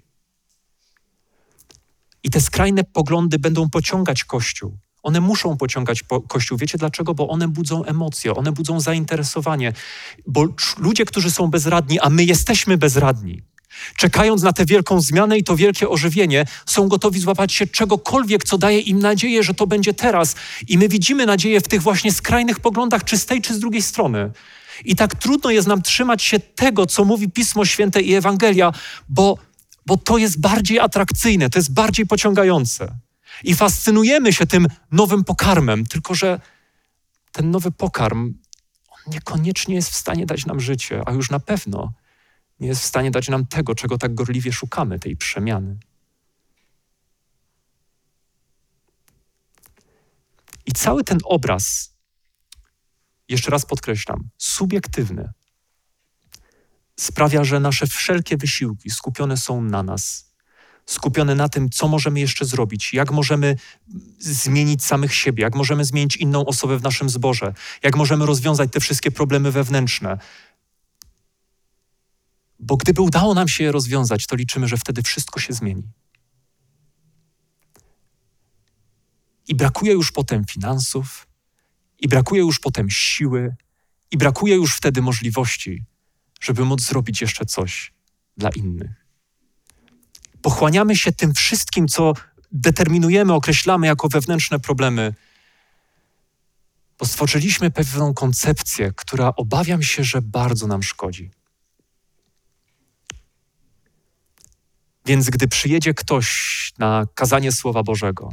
I 2.22 2.30
te 2.30 2.40
skrajne 2.40 2.84
poglądy 2.84 3.38
będą 3.38 3.70
pociągać 3.70 4.24
Kościół. 4.24 4.76
One 5.02 5.20
muszą 5.20 5.56
pociągać 5.56 6.02
po 6.02 6.20
Kościół. 6.20 6.58
Wiecie 6.58 6.78
dlaczego? 6.78 7.14
Bo 7.14 7.28
one 7.28 7.48
budzą 7.48 7.84
emocje, 7.84 8.34
one 8.34 8.52
budzą 8.52 8.80
zainteresowanie. 8.80 9.72
Bo 10.26 10.46
ludzie, 10.78 11.04
którzy 11.04 11.30
są 11.30 11.48
bezradni, 11.48 12.00
a 12.00 12.10
my 12.10 12.24
jesteśmy 12.24 12.78
bezradni, 12.78 13.42
czekając 13.96 14.42
na 14.42 14.52
tę 14.52 14.64
wielką 14.64 15.00
zmianę 15.00 15.38
i 15.38 15.44
to 15.44 15.56
wielkie 15.56 15.88
ożywienie, 15.88 16.44
są 16.66 16.88
gotowi 16.88 17.20
złapać 17.20 17.52
się 17.52 17.66
czegokolwiek, 17.66 18.44
co 18.44 18.58
daje 18.58 18.80
im 18.80 18.98
nadzieję, 18.98 19.42
że 19.42 19.54
to 19.54 19.66
będzie 19.66 19.94
teraz. 19.94 20.34
I 20.68 20.78
my 20.78 20.88
widzimy 20.88 21.26
nadzieję 21.26 21.60
w 21.60 21.68
tych 21.68 21.82
właśnie 21.82 22.12
skrajnych 22.12 22.60
poglądach, 22.60 23.04
czy 23.04 23.18
z 23.18 23.26
tej, 23.26 23.42
czy 23.42 23.54
z 23.54 23.58
drugiej 23.58 23.82
strony. 23.82 24.30
I 24.84 24.96
tak 24.96 25.14
trudno 25.14 25.50
jest 25.50 25.68
nam 25.68 25.82
trzymać 25.82 26.22
się 26.22 26.40
tego, 26.40 26.86
co 26.86 27.04
mówi 27.04 27.30
Pismo 27.30 27.64
Święte 27.64 28.02
i 28.02 28.14
Ewangelia, 28.14 28.72
bo, 29.08 29.38
bo 29.86 29.96
to 29.96 30.18
jest 30.18 30.40
bardziej 30.40 30.80
atrakcyjne, 30.80 31.50
to 31.50 31.58
jest 31.58 31.72
bardziej 31.72 32.06
pociągające. 32.06 32.96
I 33.44 33.54
fascynujemy 33.54 34.32
się 34.32 34.46
tym 34.46 34.66
nowym 34.92 35.24
pokarmem, 35.24 35.86
tylko 35.86 36.14
że 36.14 36.40
ten 37.32 37.50
nowy 37.50 37.70
pokarm 37.70 38.34
on 38.88 39.12
niekoniecznie 39.12 39.74
jest 39.74 39.90
w 39.90 39.96
stanie 39.96 40.26
dać 40.26 40.46
nam 40.46 40.60
życie, 40.60 41.02
a 41.06 41.12
już 41.12 41.30
na 41.30 41.40
pewno 41.40 41.92
nie 42.60 42.68
jest 42.68 42.82
w 42.82 42.84
stanie 42.84 43.10
dać 43.10 43.28
nam 43.28 43.46
tego, 43.46 43.74
czego 43.74 43.98
tak 43.98 44.14
gorliwie 44.14 44.52
szukamy, 44.52 44.98
tej 44.98 45.16
przemiany. 45.16 45.78
I 50.66 50.72
cały 50.72 51.04
ten 51.04 51.18
obraz 51.24 51.91
jeszcze 53.32 53.50
raz 53.50 53.66
podkreślam, 53.66 54.28
subiektywny, 54.38 55.28
sprawia, 56.96 57.44
że 57.44 57.60
nasze 57.60 57.86
wszelkie 57.86 58.36
wysiłki 58.36 58.90
skupione 58.90 59.36
są 59.36 59.62
na 59.62 59.82
nas, 59.82 60.32
skupione 60.86 61.34
na 61.34 61.48
tym, 61.48 61.70
co 61.70 61.88
możemy 61.88 62.20
jeszcze 62.20 62.44
zrobić, 62.44 62.94
jak 62.94 63.10
możemy 63.10 63.56
zmienić 64.18 64.84
samych 64.84 65.14
siebie, 65.14 65.42
jak 65.42 65.54
możemy 65.54 65.84
zmienić 65.84 66.16
inną 66.16 66.44
osobę 66.44 66.78
w 66.78 66.82
naszym 66.82 67.08
zborze, 67.08 67.54
jak 67.82 67.96
możemy 67.96 68.26
rozwiązać 68.26 68.72
te 68.72 68.80
wszystkie 68.80 69.10
problemy 69.10 69.52
wewnętrzne. 69.52 70.18
Bo 72.60 72.76
gdyby 72.76 73.02
udało 73.02 73.34
nam 73.34 73.48
się 73.48 73.64
je 73.64 73.72
rozwiązać, 73.72 74.26
to 74.26 74.36
liczymy, 74.36 74.68
że 74.68 74.76
wtedy 74.76 75.02
wszystko 75.02 75.40
się 75.40 75.52
zmieni. 75.52 75.82
I 79.48 79.54
brakuje 79.54 79.92
już 79.92 80.12
potem 80.12 80.44
finansów, 80.44 81.26
i 82.02 82.08
brakuje 82.08 82.40
już 82.40 82.58
potem 82.58 82.90
siły, 82.90 83.56
i 84.10 84.16
brakuje 84.16 84.54
już 84.54 84.76
wtedy 84.76 85.02
możliwości, 85.02 85.84
żeby 86.40 86.64
móc 86.64 86.82
zrobić 86.82 87.20
jeszcze 87.20 87.46
coś 87.46 87.92
dla 88.36 88.50
innych. 88.50 89.06
Pochłaniamy 90.42 90.96
się 90.96 91.12
tym 91.12 91.34
wszystkim, 91.34 91.88
co 91.88 92.12
determinujemy, 92.52 93.32
określamy 93.32 93.86
jako 93.86 94.08
wewnętrzne 94.08 94.58
problemy, 94.58 95.14
bo 96.98 97.06
stworzyliśmy 97.06 97.70
pewną 97.70 98.14
koncepcję, 98.14 98.92
która 98.96 99.32
obawiam 99.36 99.82
się, 99.82 100.04
że 100.04 100.22
bardzo 100.22 100.66
nam 100.66 100.82
szkodzi. 100.82 101.30
Więc 105.06 105.30
gdy 105.30 105.48
przyjedzie 105.48 105.94
ktoś 105.94 106.72
na 106.78 107.06
kazanie 107.14 107.52
Słowa 107.52 107.82
Bożego 107.82 108.32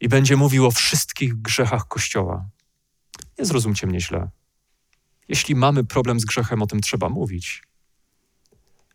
i 0.00 0.08
będzie 0.08 0.36
mówił 0.36 0.66
o 0.66 0.70
wszystkich 0.70 1.34
grzechach 1.34 1.88
Kościoła, 1.88 2.48
nie 3.38 3.44
zrozumcie 3.44 3.86
mnie 3.86 4.00
źle. 4.00 4.28
Jeśli 5.28 5.54
mamy 5.54 5.84
problem 5.84 6.20
z 6.20 6.24
grzechem, 6.24 6.62
o 6.62 6.66
tym 6.66 6.80
trzeba 6.80 7.08
mówić. 7.08 7.62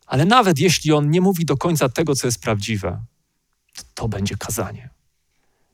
Ale 0.05 0.25
nawet 0.25 0.60
jeśli 0.60 0.91
on 0.91 1.10
nie 1.10 1.22
mówi 1.22 1.46
do 1.46 1.58
końca 1.58 1.89
tego, 1.89 2.15
co 2.15 2.27
jest 2.27 2.41
prawdziwe, 2.41 3.05
to, 3.75 3.84
to 3.93 4.08
będzie 4.08 4.38
kazanie. 4.38 4.89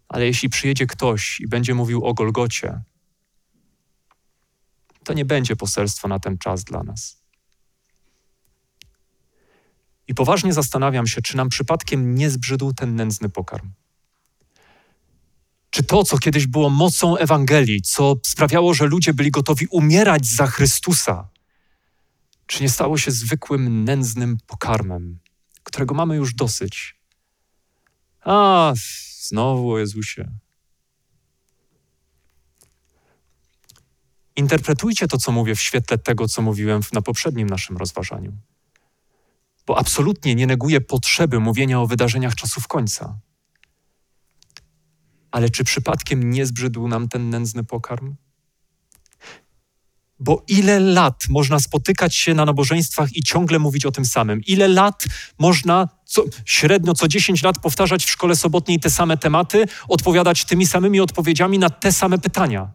Ale 0.08 0.26
jeśli 0.26 0.50
przyjedzie 0.50 0.88
ktoś 0.88 1.40
i 1.40 1.48
będzie 1.48 1.74
mówił 1.74 2.06
o 2.06 2.14
Golgocie, 2.14 2.82
to 5.04 5.14
nie 5.14 5.26
będzie 5.26 5.56
poselstwo 5.56 6.08
na 6.08 6.20
ten 6.20 6.38
czas 6.38 6.64
dla 6.64 6.84
nas. 6.84 7.18
I 10.08 10.16
poważnie 10.16 10.54
zastanawiam 10.54 11.08
się, 11.08 11.22
czy 11.22 11.38
nam 11.38 11.50
przypadkiem 11.50 12.16
nie 12.16 12.30
zbrzydł 12.30 12.74
ten 12.74 12.96
nędzny 12.96 13.30
pokarm. 13.30 13.70
Czy 15.78 15.84
to, 15.84 16.04
co 16.04 16.18
kiedyś 16.18 16.48
było 16.48 16.70
mocą 16.70 17.18
Ewangelii, 17.18 17.82
co 17.82 18.16
sprawiało, 18.26 18.74
że 18.74 18.86
ludzie 18.86 19.14
byli 19.14 19.32
gotowi 19.32 19.68
umierać 19.68 20.26
za 20.26 20.48
Chrystusa, 20.48 21.30
czy 22.46 22.64
nie 22.64 22.70
stało 22.70 22.98
się 22.98 23.12
zwykłym 23.12 23.84
nędznym 23.84 24.38
pokarmem, 24.48 25.20
którego 25.64 25.96
mamy 25.96 26.16
już 26.16 26.34
dosyć? 26.34 27.00
A, 28.22 28.74
znowu 29.22 29.72
o 29.72 29.80
Jezusie. 29.80 30.32
Interpretujcie 34.36 35.08
to, 35.08 35.18
co 35.18 35.32
mówię, 35.32 35.56
w 35.56 35.62
świetle 35.62 35.98
tego, 35.98 36.28
co 36.28 36.42
mówiłem 36.42 36.82
na 36.94 37.02
poprzednim 37.02 37.50
naszym 37.50 37.78
rozważaniu. 37.78 38.38
Bo 39.68 39.78
absolutnie 39.78 40.36
nie 40.36 40.48
neguję 40.48 40.82
potrzeby 40.82 41.40
mówienia 41.40 41.82
o 41.82 41.88
wydarzeniach 41.88 42.36
czasów 42.36 42.68
końca. 42.68 43.20
Ale 45.38 45.50
czy 45.50 45.64
przypadkiem 45.64 46.30
nie 46.30 46.46
zbrzydł 46.46 46.88
nam 46.88 47.10
ten 47.10 47.30
nędzny 47.30 47.64
pokarm? 47.64 48.16
Bo 50.20 50.44
ile 50.48 50.80
lat 50.80 51.24
można 51.30 51.60
spotykać 51.60 52.16
się 52.16 52.34
na 52.34 52.46
nabożeństwach 52.46 53.16
i 53.16 53.24
ciągle 53.24 53.60
mówić 53.60 53.86
o 53.86 53.92
tym 53.92 54.06
samym? 54.06 54.42
Ile 54.42 54.68
lat 54.68 55.06
można 55.40 55.88
co, 56.06 56.24
średnio 56.46 56.94
co 56.94 57.08
10 57.08 57.44
lat 57.44 57.60
powtarzać 57.60 58.06
w 58.06 58.10
szkole 58.10 58.36
sobotniej 58.36 58.80
te 58.80 58.90
same 58.90 59.18
tematy, 59.18 59.66
odpowiadać 59.88 60.46
tymi 60.46 60.68
samymi 60.68 61.00
odpowiedziami 61.00 61.60
na 61.60 61.70
te 61.70 61.92
same 61.92 62.18
pytania? 62.18 62.72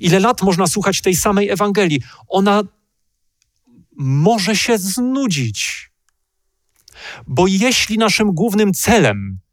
Ile 0.00 0.20
lat 0.20 0.42
można 0.42 0.66
słuchać 0.66 1.00
tej 1.00 1.16
samej 1.16 1.50
Ewangelii? 1.50 2.00
Ona 2.28 2.62
może 3.96 4.56
się 4.56 4.78
znudzić. 4.78 5.90
Bo 7.26 7.46
jeśli 7.46 7.98
naszym 7.98 8.32
głównym 8.34 8.74
celem 8.74 9.43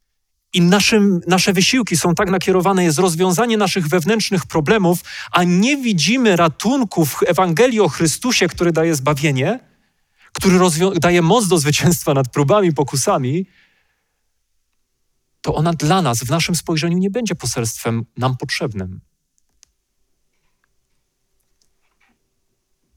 i 0.53 0.61
naszym, 0.61 1.21
nasze 1.27 1.53
wysiłki 1.53 1.97
są 1.97 2.15
tak 2.15 2.29
nakierowane, 2.29 2.83
jest 2.83 2.99
rozwiązanie 2.99 3.57
naszych 3.57 3.87
wewnętrznych 3.87 4.45
problemów, 4.45 4.99
a 5.31 5.43
nie 5.43 5.77
widzimy 5.77 6.35
ratunku 6.35 7.05
w 7.05 7.23
Ewangelii 7.27 7.79
o 7.79 7.89
Chrystusie, 7.89 8.47
który 8.47 8.71
daje 8.71 8.95
zbawienie, 8.95 9.59
który 10.33 10.59
daje 10.99 11.21
moc 11.21 11.47
do 11.47 11.57
zwycięstwa 11.57 12.13
nad 12.13 12.31
próbami, 12.31 12.73
pokusami, 12.73 13.45
to 15.41 15.55
ona 15.55 15.73
dla 15.73 16.01
nas, 16.01 16.23
w 16.23 16.29
naszym 16.29 16.55
spojrzeniu, 16.55 16.97
nie 16.97 17.09
będzie 17.09 17.35
poselstwem 17.35 18.05
nam 18.17 18.37
potrzebnym. 18.37 19.01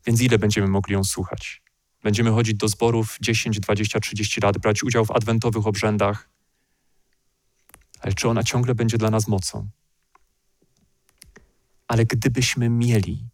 Więc 0.06 0.20
ile 0.20 0.38
będziemy 0.38 0.68
mogli 0.68 0.92
ją 0.92 1.04
słuchać? 1.04 1.62
Będziemy 2.02 2.30
chodzić 2.30 2.54
do 2.54 2.68
zborów 2.68 3.16
10, 3.20 3.60
20, 3.60 4.00
30 4.00 4.40
lat, 4.40 4.58
brać 4.58 4.82
udział 4.82 5.04
w 5.04 5.10
adwentowych 5.10 5.66
obrzędach, 5.66 6.28
ale 8.04 8.14
czy 8.14 8.28
ona 8.28 8.42
ciągle 8.42 8.74
będzie 8.74 8.98
dla 8.98 9.10
nas 9.10 9.28
mocą? 9.28 9.68
Ale 11.88 12.06
gdybyśmy 12.06 12.68
mieli 12.68 13.28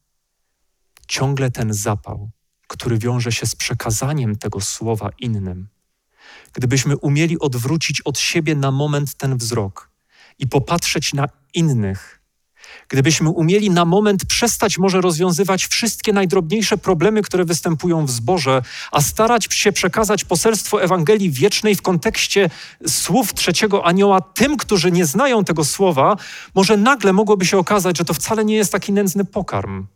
ciągle 1.09 1.51
ten 1.51 1.73
zapał, 1.73 2.31
który 2.67 2.99
wiąże 2.99 3.33
się 3.33 3.47
z 3.47 3.55
przekazaniem 3.55 4.37
tego 4.37 4.61
słowa 4.61 5.11
innym, 5.19 5.69
gdybyśmy 6.53 6.97
umieli 6.97 7.39
odwrócić 7.39 8.01
od 8.01 8.19
siebie 8.19 8.55
na 8.55 8.71
moment 8.71 9.15
ten 9.15 9.37
wzrok 9.37 9.91
i 10.39 10.47
popatrzeć 10.47 11.15
na 11.15 11.29
innych, 11.55 12.20
Gdybyśmy 12.89 13.29
umieli 13.29 13.71
na 13.71 13.85
moment 13.85 14.25
przestać 14.25 14.79
może 14.79 15.01
rozwiązywać 15.01 15.67
wszystkie 15.67 16.13
najdrobniejsze 16.13 16.79
problemy, 16.79 17.23
które 17.23 17.45
występują 17.45 18.07
w 18.07 18.11
zborze, 18.11 18.63
a 18.93 19.01
starać 19.01 19.49
się 19.51 19.73
przekazać 19.73 20.25
poselstwo 20.25 20.83
Ewangelii 20.83 21.31
wiecznej 21.31 21.75
w 21.75 21.83
kontekście 21.83 22.51
słów 22.87 23.35
trzeciego 23.35 23.87
anioła 23.87 24.21
tym, 24.21 24.57
którzy 24.57 24.93
nie 24.93 25.07
znają 25.07 25.45
tego 25.45 25.65
słowa, 25.65 26.17
może 26.55 26.77
nagle 26.77 27.13
mogłoby 27.13 27.47
się 27.47 27.59
okazać, 27.59 27.99
że 27.99 28.05
to 28.05 28.15
wcale 28.15 28.45
nie 28.45 28.55
jest 28.55 28.73
taki 28.73 28.93
nędzny 28.93 29.25
pokarm, 29.25 29.87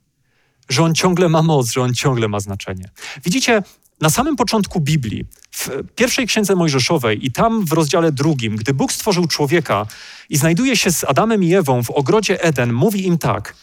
że 0.69 0.83
on 0.83 0.95
ciągle 0.95 1.29
ma 1.29 1.43
moc, 1.43 1.73
że 1.73 1.81
on 1.83 1.95
ciągle 1.95 2.29
ma 2.29 2.41
znaczenie. 2.41 2.91
Widzicie, 3.25 3.63
na 4.05 4.11
samym 4.11 4.37
początku 4.37 4.81
Biblii, 4.81 5.25
w 5.51 5.71
pierwszej 5.95 6.27
księdze 6.27 6.55
Mojżeszowej 6.55 7.27
i 7.27 7.33
tam 7.33 7.64
w 7.64 7.73
rozdziale 7.73 8.12
drugim, 8.12 8.57
gdy 8.57 8.75
Bóg 8.75 8.93
stworzył 8.93 9.27
człowieka 9.27 9.87
i 10.29 10.37
znajduje 10.37 10.77
się 10.77 10.93
z 10.93 11.05
Adamem 11.05 11.45
i 11.45 11.55
Ewą 11.55 11.83
w 11.83 11.90
ogrodzie 11.90 12.43
Eden, 12.43 12.73
mówi 12.73 13.07
im 13.07 13.19
tak: 13.19 13.57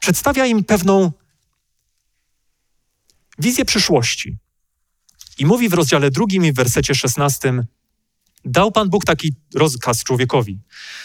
przedstawia 0.00 0.46
im 0.46 0.64
pewną 0.64 1.12
wizję 3.38 3.64
przyszłości. 3.64 4.36
I 5.38 5.46
mówi 5.46 5.68
w 5.68 5.72
rozdziale 5.72 6.10
drugim 6.10 6.44
i 6.44 6.52
w 6.52 6.56
wersecie 6.56 6.94
szesnastym: 6.94 7.66
Dał 8.44 8.72
Pan 8.72 8.90
Bóg 8.90 9.04
taki 9.04 9.34
rozkaz 9.54 10.04
człowiekowi. 10.04 10.58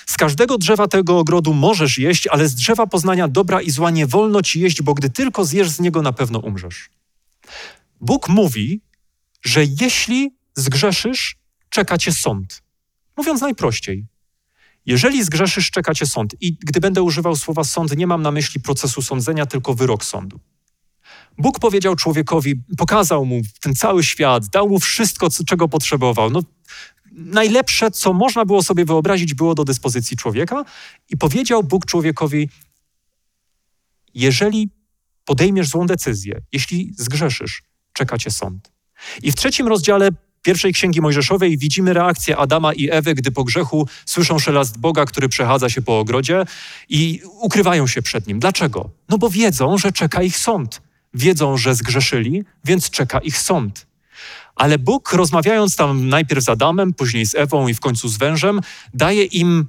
Z 0.05 0.17
każdego 0.17 0.57
drzewa 0.57 0.87
tego 0.87 1.19
ogrodu 1.19 1.53
możesz 1.53 1.97
jeść, 1.97 2.27
ale 2.27 2.47
z 2.47 2.55
drzewa 2.55 2.87
poznania 2.87 3.27
dobra 3.27 3.61
i 3.61 3.71
zła 3.71 3.91
nie 3.91 4.07
wolno 4.07 4.41
ci 4.41 4.59
jeść, 4.59 4.81
bo 4.81 4.93
gdy 4.93 5.09
tylko 5.09 5.45
zjesz 5.45 5.69
z 5.69 5.79
niego, 5.79 6.01
na 6.01 6.13
pewno 6.13 6.39
umrzesz. 6.39 6.89
Bóg 8.01 8.29
mówi, 8.29 8.81
że 9.41 9.65
jeśli 9.81 10.35
zgrzeszysz, 10.55 11.37
czeka 11.69 11.97
cię 11.97 12.11
sąd. 12.11 12.63
Mówiąc 13.17 13.41
najprościej, 13.41 14.05
jeżeli 14.85 15.23
zgrzeszysz, 15.23 15.71
czeka 15.71 15.93
cię 15.93 16.05
sąd. 16.05 16.35
I 16.41 16.53
gdy 16.53 16.79
będę 16.79 17.01
używał 17.01 17.35
słowa 17.35 17.63
sąd, 17.63 17.97
nie 17.97 18.07
mam 18.07 18.21
na 18.21 18.31
myśli 18.31 18.61
procesu 18.61 19.01
sądzenia, 19.01 19.45
tylko 19.45 19.73
wyrok 19.73 20.05
sądu. 20.05 20.39
Bóg 21.37 21.59
powiedział 21.59 21.95
człowiekowi, 21.95 22.55
pokazał 22.77 23.25
mu 23.25 23.41
ten 23.61 23.75
cały 23.75 24.03
świat, 24.03 24.47
dał 24.47 24.69
mu 24.69 24.79
wszystko, 24.79 25.27
czego 25.47 25.67
potrzebował. 25.67 26.29
No, 26.29 26.41
najlepsze, 27.11 27.91
co 27.91 28.13
można 28.13 28.45
było 28.45 28.63
sobie 28.63 28.85
wyobrazić, 28.85 29.33
było 29.33 29.55
do 29.55 29.63
dyspozycji 29.63 30.17
człowieka, 30.17 30.65
i 31.09 31.17
powiedział 31.17 31.63
Bóg 31.63 31.85
człowiekowi: 31.85 32.49
Jeżeli 34.13 34.69
podejmiesz 35.25 35.69
złą 35.69 35.85
decyzję, 35.85 36.41
jeśli 36.51 36.93
zgrzeszysz, 36.97 37.63
czeka 37.97 38.17
cię 38.17 38.31
sąd. 38.31 38.71
I 39.23 39.31
w 39.31 39.35
trzecim 39.35 39.67
rozdziale 39.67 40.09
pierwszej 40.41 40.73
księgi 40.73 41.01
Mojżeszowej 41.01 41.57
widzimy 41.57 41.93
reakcję 41.93 42.37
Adama 42.37 42.73
i 42.73 42.89
Ewy, 42.91 43.15
gdy 43.15 43.31
po 43.31 43.43
grzechu 43.43 43.87
słyszą 44.05 44.39
szelast 44.39 44.77
Boga, 44.77 45.05
który 45.05 45.29
przechadza 45.29 45.69
się 45.69 45.81
po 45.81 45.99
ogrodzie 45.99 46.45
i 46.89 47.21
ukrywają 47.41 47.87
się 47.87 48.01
przed 48.01 48.27
nim. 48.27 48.39
Dlaczego? 48.39 48.89
No 49.09 49.17
bo 49.17 49.29
wiedzą, 49.29 49.77
że 49.77 49.91
czeka 49.91 50.23
ich 50.23 50.37
sąd. 50.37 50.81
Wiedzą, 51.13 51.57
że 51.57 51.75
zgrzeszyli, 51.75 52.43
więc 52.65 52.89
czeka 52.89 53.19
ich 53.19 53.37
sąd. 53.37 53.87
Ale 54.55 54.79
Bóg, 54.79 55.13
rozmawiając 55.13 55.75
tam 55.75 56.09
najpierw 56.09 56.43
z 56.43 56.49
Adamem, 56.49 56.93
później 56.93 57.25
z 57.25 57.35
Ewą 57.35 57.67
i 57.67 57.73
w 57.73 57.79
końcu 57.79 58.09
z 58.09 58.17
wężem, 58.17 58.61
daje 58.93 59.23
im 59.23 59.67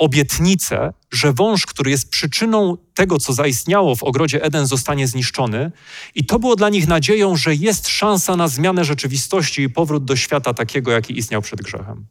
obietnicę, 0.00 0.92
że 1.10 1.32
wąż, 1.32 1.66
który 1.66 1.90
jest 1.90 2.10
przyczyną 2.10 2.76
tego, 2.94 3.18
co 3.18 3.32
zaistniało 3.32 3.96
w 3.96 4.02
ogrodzie 4.02 4.42
Eden, 4.42 4.66
zostanie 4.66 5.06
zniszczony. 5.06 5.72
I 6.14 6.24
to 6.24 6.38
było 6.38 6.56
dla 6.56 6.68
nich 6.68 6.88
nadzieją, 6.88 7.36
że 7.36 7.54
jest 7.54 7.88
szansa 7.88 8.36
na 8.36 8.48
zmianę 8.48 8.84
rzeczywistości 8.84 9.62
i 9.62 9.70
powrót 9.70 10.04
do 10.04 10.16
świata 10.16 10.54
takiego, 10.54 10.90
jaki 10.90 11.18
istniał 11.18 11.42
przed 11.42 11.62
grzechem. 11.62 12.06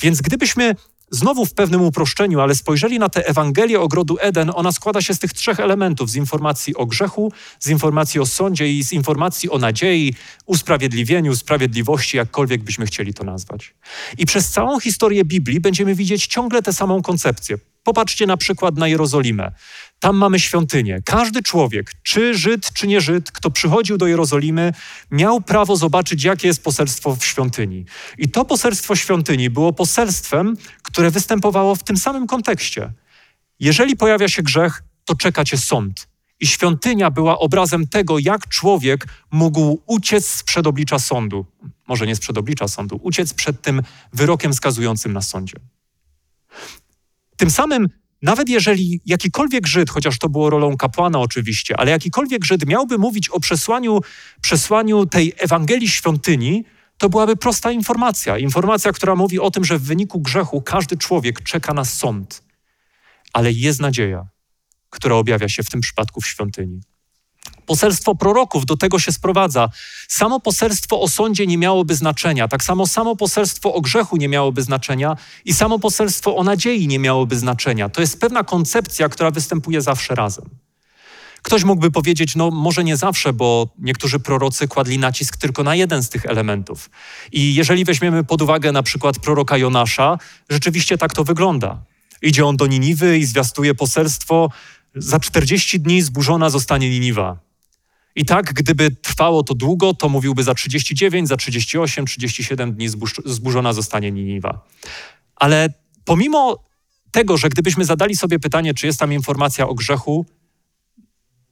Więc 0.00 0.20
gdybyśmy 0.20 0.74
Znowu 1.10 1.46
w 1.46 1.54
pewnym 1.54 1.82
uproszczeniu, 1.82 2.40
ale 2.40 2.54
spojrzeli 2.54 2.98
na 2.98 3.08
tę 3.08 3.26
Ewangelię 3.26 3.80
ogrodu 3.80 4.16
Eden, 4.20 4.50
ona 4.54 4.72
składa 4.72 5.02
się 5.02 5.14
z 5.14 5.18
tych 5.18 5.32
trzech 5.32 5.60
elementów: 5.60 6.10
z 6.10 6.16
informacji 6.16 6.76
o 6.76 6.86
grzechu, 6.86 7.32
z 7.60 7.68
informacji 7.68 8.20
o 8.20 8.26
sądzie 8.26 8.72
i 8.72 8.84
z 8.84 8.92
informacji 8.92 9.50
o 9.50 9.58
nadziei, 9.58 10.14
usprawiedliwieniu, 10.46 11.36
sprawiedliwości, 11.36 12.16
jakkolwiek 12.16 12.62
byśmy 12.62 12.86
chcieli 12.86 13.14
to 13.14 13.24
nazwać. 13.24 13.74
I 14.18 14.26
przez 14.26 14.50
całą 14.50 14.80
historię 14.80 15.24
Biblii 15.24 15.60
będziemy 15.60 15.94
widzieć 15.94 16.26
ciągle 16.26 16.62
tę 16.62 16.72
samą 16.72 17.02
koncepcję. 17.02 17.58
Popatrzcie 17.82 18.26
na 18.26 18.36
przykład 18.36 18.76
na 18.76 18.88
Jerozolimę. 18.88 19.52
Tam 20.00 20.16
mamy 20.16 20.40
świątynię. 20.40 21.02
Każdy 21.04 21.42
człowiek, 21.42 21.92
czy 22.02 22.34
Żyd, 22.34 22.72
czy 22.72 22.86
nie 22.86 23.00
Żyd, 23.00 23.30
kto 23.30 23.50
przychodził 23.50 23.98
do 23.98 24.06
Jerozolimy, 24.06 24.72
miał 25.10 25.40
prawo 25.40 25.76
zobaczyć, 25.76 26.24
jakie 26.24 26.48
jest 26.48 26.64
poselstwo 26.64 27.16
w 27.16 27.24
świątyni. 27.24 27.84
I 28.18 28.28
to 28.28 28.44
poselstwo 28.44 28.96
świątyni 28.96 29.50
było 29.50 29.72
poselstwem, 29.72 30.56
które 30.82 31.10
występowało 31.10 31.74
w 31.74 31.82
tym 31.82 31.96
samym 31.96 32.26
kontekście. 32.26 32.92
Jeżeli 33.60 33.96
pojawia 33.96 34.28
się 34.28 34.42
grzech, 34.42 34.82
to 35.04 35.14
czeka 35.14 35.44
cię 35.44 35.58
sąd. 35.58 36.08
I 36.40 36.46
świątynia 36.46 37.10
była 37.10 37.38
obrazem 37.38 37.86
tego, 37.86 38.18
jak 38.18 38.48
człowiek 38.48 39.06
mógł 39.30 39.82
uciec 39.86 40.26
sprzed 40.26 40.66
oblicza 40.66 40.98
sądu. 40.98 41.46
Może 41.88 42.06
nie 42.06 42.16
sprzed 42.16 42.38
oblicza 42.38 42.68
sądu, 42.68 43.00
uciec 43.02 43.34
przed 43.34 43.62
tym 43.62 43.82
wyrokiem 44.12 44.54
skazującym 44.54 45.12
na 45.12 45.22
sądzie. 45.22 45.56
Tym 47.36 47.50
samym 47.50 47.88
nawet 48.22 48.48
jeżeli 48.48 49.00
jakikolwiek 49.06 49.66
Żyd, 49.66 49.90
chociaż 49.90 50.18
to 50.18 50.28
było 50.28 50.50
rolą 50.50 50.76
kapłana 50.76 51.18
oczywiście, 51.18 51.76
ale 51.76 51.90
jakikolwiek 51.90 52.44
Żyd 52.44 52.66
miałby 52.66 52.98
mówić 52.98 53.28
o 53.28 53.40
przesłaniu, 53.40 54.00
przesłaniu 54.40 55.06
tej 55.06 55.32
Ewangelii 55.38 55.88
świątyni, 55.88 56.64
to 56.98 57.08
byłaby 57.08 57.36
prosta 57.36 57.72
informacja. 57.72 58.38
Informacja, 58.38 58.92
która 58.92 59.14
mówi 59.14 59.40
o 59.40 59.50
tym, 59.50 59.64
że 59.64 59.78
w 59.78 59.82
wyniku 59.82 60.20
grzechu 60.20 60.62
każdy 60.62 60.96
człowiek 60.96 61.42
czeka 61.42 61.74
na 61.74 61.84
sąd. 61.84 62.42
Ale 63.32 63.52
jest 63.52 63.80
nadzieja, 63.80 64.28
która 64.90 65.14
objawia 65.14 65.48
się 65.48 65.62
w 65.62 65.70
tym 65.70 65.80
przypadku 65.80 66.20
w 66.20 66.26
świątyni. 66.26 66.80
Poselstwo 67.68 68.14
proroków 68.14 68.66
do 68.66 68.76
tego 68.76 68.98
się 68.98 69.12
sprowadza. 69.12 69.68
Samo 70.08 70.40
poselstwo 70.40 71.00
o 71.00 71.08
sądzie 71.08 71.46
nie 71.46 71.58
miałoby 71.58 71.94
znaczenia, 71.94 72.48
tak 72.48 72.64
samo 72.64 72.86
samo 72.86 73.16
poselstwo 73.16 73.74
o 73.74 73.80
grzechu 73.80 74.16
nie 74.16 74.28
miałoby 74.28 74.62
znaczenia 74.62 75.16
i 75.44 75.54
samo 75.54 75.78
poselstwo 75.78 76.36
o 76.36 76.44
nadziei 76.44 76.88
nie 76.88 76.98
miałoby 76.98 77.38
znaczenia. 77.38 77.88
To 77.88 78.00
jest 78.00 78.20
pewna 78.20 78.44
koncepcja, 78.44 79.08
która 79.08 79.30
występuje 79.30 79.82
zawsze 79.82 80.14
razem. 80.14 80.44
Ktoś 81.42 81.64
mógłby 81.64 81.90
powiedzieć, 81.90 82.36
no 82.36 82.50
może 82.50 82.84
nie 82.84 82.96
zawsze, 82.96 83.32
bo 83.32 83.68
niektórzy 83.78 84.20
prorocy 84.20 84.68
kładli 84.68 84.98
nacisk 84.98 85.36
tylko 85.36 85.62
na 85.62 85.74
jeden 85.74 86.02
z 86.02 86.08
tych 86.08 86.26
elementów. 86.26 86.90
I 87.32 87.54
jeżeli 87.54 87.84
weźmiemy 87.84 88.24
pod 88.24 88.42
uwagę 88.42 88.72
na 88.72 88.82
przykład 88.82 89.18
proroka 89.18 89.56
Jonasza, 89.56 90.18
rzeczywiście 90.50 90.98
tak 90.98 91.12
to 91.12 91.24
wygląda. 91.24 91.82
Idzie 92.22 92.46
on 92.46 92.56
do 92.56 92.66
Niniwy 92.66 93.18
i 93.18 93.24
zwiastuje 93.24 93.74
poselstwo, 93.74 94.50
za 94.94 95.20
40 95.20 95.80
dni 95.80 96.02
zburzona 96.02 96.50
zostanie 96.50 96.90
Niniwa. 96.90 97.47
I 98.18 98.24
tak, 98.24 98.52
gdyby 98.52 98.90
trwało 98.90 99.42
to 99.42 99.54
długo, 99.54 99.94
to 99.94 100.08
mówiłby 100.08 100.42
za 100.42 100.54
39, 100.54 101.28
za 101.28 101.36
38, 101.36 102.06
37 102.06 102.74
dni 102.74 102.88
zburzona 103.24 103.72
zostanie 103.72 104.10
Niniwa. 104.10 104.66
Ale 105.36 105.68
pomimo 106.04 106.64
tego, 107.10 107.36
że 107.36 107.48
gdybyśmy 107.48 107.84
zadali 107.84 108.16
sobie 108.16 108.38
pytanie, 108.38 108.74
czy 108.74 108.86
jest 108.86 108.98
tam 108.98 109.12
informacja 109.12 109.68
o 109.68 109.74
grzechu, 109.74 110.26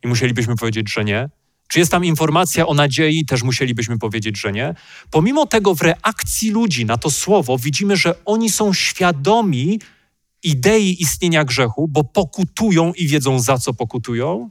i 0.04 0.08
musielibyśmy 0.08 0.56
powiedzieć, 0.56 0.92
że 0.92 1.04
nie, 1.04 1.28
czy 1.68 1.78
jest 1.78 1.90
tam 1.90 2.04
informacja 2.04 2.66
o 2.66 2.74
nadziei, 2.74 3.24
też 3.24 3.42
musielibyśmy 3.42 3.98
powiedzieć, 3.98 4.40
że 4.40 4.52
nie. 4.52 4.74
Pomimo 5.10 5.46
tego, 5.46 5.74
w 5.74 5.82
reakcji 5.82 6.50
ludzi 6.50 6.86
na 6.86 6.96
to 6.96 7.10
słowo 7.10 7.58
widzimy, 7.58 7.96
że 7.96 8.24
oni 8.24 8.50
są 8.50 8.72
świadomi 8.72 9.80
idei 10.42 11.02
istnienia 11.02 11.44
grzechu, 11.44 11.88
bo 11.88 12.04
pokutują 12.04 12.92
i 12.92 13.06
wiedzą, 13.06 13.40
za 13.40 13.58
co 13.58 13.74
pokutują, 13.74 14.50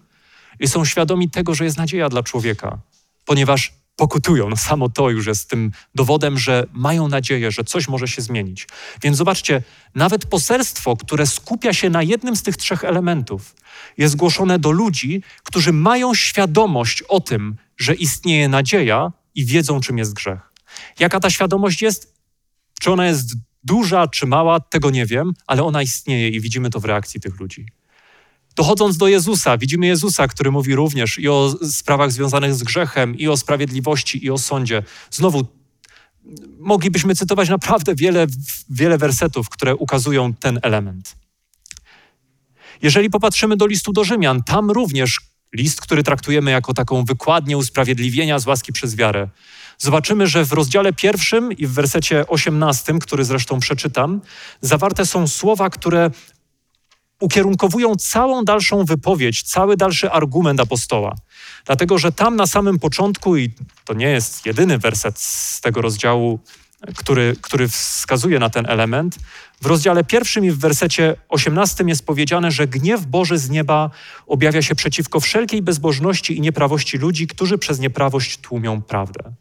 i 0.59 0.67
są 0.67 0.85
świadomi 0.85 1.29
tego, 1.29 1.55
że 1.55 1.65
jest 1.65 1.77
nadzieja 1.77 2.09
dla 2.09 2.23
człowieka, 2.23 2.79
ponieważ 3.25 3.73
pokutują. 3.95 4.49
No 4.49 4.57
samo 4.57 4.89
to 4.89 5.09
już 5.09 5.27
jest 5.27 5.49
tym 5.49 5.71
dowodem, 5.95 6.37
że 6.37 6.67
mają 6.73 7.07
nadzieję, 7.07 7.51
że 7.51 7.63
coś 7.63 7.87
może 7.87 8.07
się 8.07 8.21
zmienić. 8.21 8.67
Więc 9.03 9.17
zobaczcie, 9.17 9.63
nawet 9.95 10.25
poselstwo, 10.25 10.97
które 10.97 11.27
skupia 11.27 11.73
się 11.73 11.89
na 11.89 12.03
jednym 12.03 12.35
z 12.35 12.43
tych 12.43 12.57
trzech 12.57 12.83
elementów, 12.83 13.55
jest 13.97 14.15
głoszone 14.15 14.59
do 14.59 14.71
ludzi, 14.71 15.21
którzy 15.43 15.73
mają 15.73 16.13
świadomość 16.13 17.01
o 17.01 17.21
tym, 17.21 17.55
że 17.77 17.93
istnieje 17.93 18.49
nadzieja 18.49 19.11
i 19.35 19.45
wiedzą, 19.45 19.81
czym 19.81 19.97
jest 19.97 20.13
grzech. 20.13 20.39
Jaka 20.99 21.19
ta 21.19 21.29
świadomość 21.29 21.81
jest? 21.81 22.15
Czy 22.79 22.91
ona 22.91 23.07
jest 23.07 23.35
duża, 23.63 24.07
czy 24.07 24.27
mała, 24.27 24.59
tego 24.59 24.89
nie 24.89 25.05
wiem, 25.05 25.33
ale 25.47 25.63
ona 25.63 25.81
istnieje 25.81 26.29
i 26.29 26.41
widzimy 26.41 26.69
to 26.69 26.79
w 26.79 26.85
reakcji 26.85 27.19
tych 27.19 27.39
ludzi. 27.39 27.65
Dochodząc 28.55 28.97
do 28.97 29.07
Jezusa, 29.07 29.57
widzimy 29.57 29.87
Jezusa, 29.87 30.27
który 30.27 30.51
mówi 30.51 30.75
również 30.75 31.19
i 31.19 31.29
o 31.29 31.55
sprawach 31.71 32.11
związanych 32.11 32.55
z 32.55 32.63
grzechem, 32.63 33.17
i 33.17 33.27
o 33.27 33.37
sprawiedliwości, 33.37 34.25
i 34.25 34.31
o 34.31 34.37
sądzie. 34.37 34.83
Znowu, 35.11 35.45
moglibyśmy 36.59 37.15
cytować 37.15 37.49
naprawdę 37.49 37.95
wiele, 37.95 38.27
wiele 38.69 38.97
wersetów, 38.97 39.49
które 39.49 39.75
ukazują 39.75 40.33
ten 40.33 40.59
element. 40.61 41.15
Jeżeli 42.81 43.09
popatrzymy 43.09 43.57
do 43.57 43.67
listu 43.67 43.93
do 43.93 44.03
Rzymian, 44.03 44.43
tam 44.43 44.71
również 44.71 45.19
list, 45.53 45.81
który 45.81 46.03
traktujemy 46.03 46.51
jako 46.51 46.73
taką 46.73 47.05
wykładnię 47.05 47.57
usprawiedliwienia 47.57 48.39
z 48.39 48.47
łaski 48.47 48.73
przez 48.73 48.95
wiarę. 48.95 49.29
Zobaczymy, 49.77 50.27
że 50.27 50.45
w 50.45 50.53
rozdziale 50.53 50.93
pierwszym 50.93 51.51
i 51.51 51.67
w 51.67 51.71
wersecie 51.71 52.27
osiemnastym, 52.27 52.99
który 52.99 53.25
zresztą 53.25 53.59
przeczytam, 53.59 54.21
zawarte 54.61 55.05
są 55.05 55.27
słowa, 55.27 55.69
które 55.69 56.11
ukierunkowują 57.19 57.95
całą 57.95 58.43
dalszą 58.43 58.85
wypowiedź, 58.85 59.43
cały 59.43 59.77
dalszy 59.77 60.11
argument 60.11 60.59
apostoła. 60.59 61.15
Dlatego, 61.65 61.97
że 61.97 62.11
tam 62.11 62.35
na 62.35 62.47
samym 62.47 62.79
początku, 62.79 63.37
i 63.37 63.49
to 63.85 63.93
nie 63.93 64.09
jest 64.09 64.45
jedyny 64.45 64.77
werset 64.77 65.19
z 65.19 65.61
tego 65.61 65.81
rozdziału, 65.81 66.39
który, 66.95 67.35
który 67.41 67.67
wskazuje 67.67 68.39
na 68.39 68.49
ten 68.49 68.65
element, 68.69 69.17
w 69.61 69.65
rozdziale 69.65 70.03
pierwszym 70.03 70.45
i 70.45 70.51
w 70.51 70.59
wersecie 70.59 71.15
osiemnastym 71.29 71.89
jest 71.89 72.05
powiedziane, 72.05 72.51
że 72.51 72.67
gniew 72.67 73.05
Boży 73.05 73.37
z 73.37 73.49
nieba 73.49 73.89
objawia 74.27 74.61
się 74.61 74.75
przeciwko 74.75 75.19
wszelkiej 75.19 75.61
bezbożności 75.61 76.37
i 76.37 76.41
nieprawości 76.41 76.97
ludzi, 76.97 77.27
którzy 77.27 77.57
przez 77.57 77.79
nieprawość 77.79 78.37
tłumią 78.37 78.81
prawdę. 78.81 79.33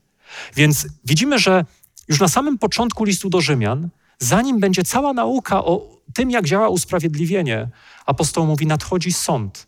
Więc 0.57 0.87
widzimy, 1.05 1.39
że 1.39 1.65
już 2.09 2.21
na 2.21 2.29
samym 2.29 2.59
początku 2.59 3.05
listu 3.05 3.31
do 3.31 3.41
Rzymian, 3.41 3.89
zanim 4.19 4.61
będzie 4.61 4.85
cała 4.85 5.13
nauka 5.13 5.65
o 5.65 5.94
tym, 6.15 6.31
jak 6.31 6.47
działa 6.47 6.69
usprawiedliwienie, 6.69 7.69
apostoł 8.07 8.47
mówi: 8.47 8.67
nadchodzi 8.67 9.13
sąd, 9.13 9.67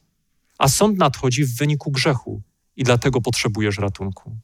a 0.59 0.69
sąd 0.69 0.99
nadchodzi 0.99 1.45
w 1.45 1.57
wyniku 1.57 1.91
grzechu 1.91 2.43
i 2.77 2.85
dlatego 2.85 3.21
potrzebujesz 3.21 3.79
ratunku. 3.79 4.37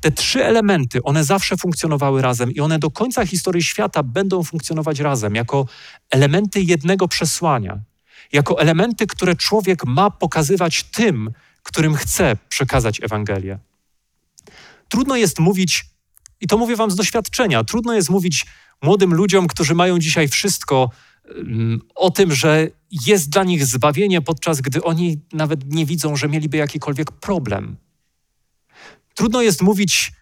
Te 0.00 0.10
trzy 0.10 0.44
elementy, 0.44 1.02
one 1.02 1.24
zawsze 1.24 1.56
funkcjonowały 1.56 2.22
razem 2.22 2.52
i 2.52 2.60
one 2.60 2.78
do 2.78 2.90
końca 2.90 3.26
historii 3.26 3.62
świata 3.62 4.02
będą 4.02 4.42
funkcjonować 4.42 5.00
razem, 5.00 5.34
jako 5.34 5.66
elementy 6.10 6.60
jednego 6.60 7.08
przesłania, 7.08 7.80
jako 8.32 8.60
elementy, 8.60 9.06
które 9.06 9.36
człowiek 9.36 9.84
ma 9.86 10.10
pokazywać 10.10 10.82
tym, 10.82 11.32
którym 11.62 11.94
chce 11.94 12.36
przekazać 12.48 13.02
Ewangelię. 13.02 13.58
Trudno 14.88 15.16
jest 15.16 15.38
mówić, 15.38 15.86
i 16.40 16.46
to 16.46 16.58
mówię 16.58 16.76
Wam 16.76 16.90
z 16.90 16.96
doświadczenia, 16.96 17.64
trudno 17.64 17.94
jest 17.94 18.10
mówić 18.10 18.46
młodym 18.82 19.14
ludziom, 19.14 19.46
którzy 19.46 19.74
mają 19.74 19.98
dzisiaj 19.98 20.28
wszystko, 20.28 20.90
mm, 21.24 21.80
o 21.94 22.10
tym, 22.10 22.34
że 22.34 22.68
jest 23.06 23.30
dla 23.30 23.44
nich 23.44 23.66
zbawienie, 23.66 24.22
podczas 24.22 24.60
gdy 24.60 24.82
oni 24.82 25.20
nawet 25.32 25.72
nie 25.74 25.86
widzą, 25.86 26.16
że 26.16 26.28
mieliby 26.28 26.56
jakikolwiek 26.56 27.12
problem. 27.12 27.76
Trudno 29.14 29.42
jest 29.42 29.62
mówić 29.62 30.12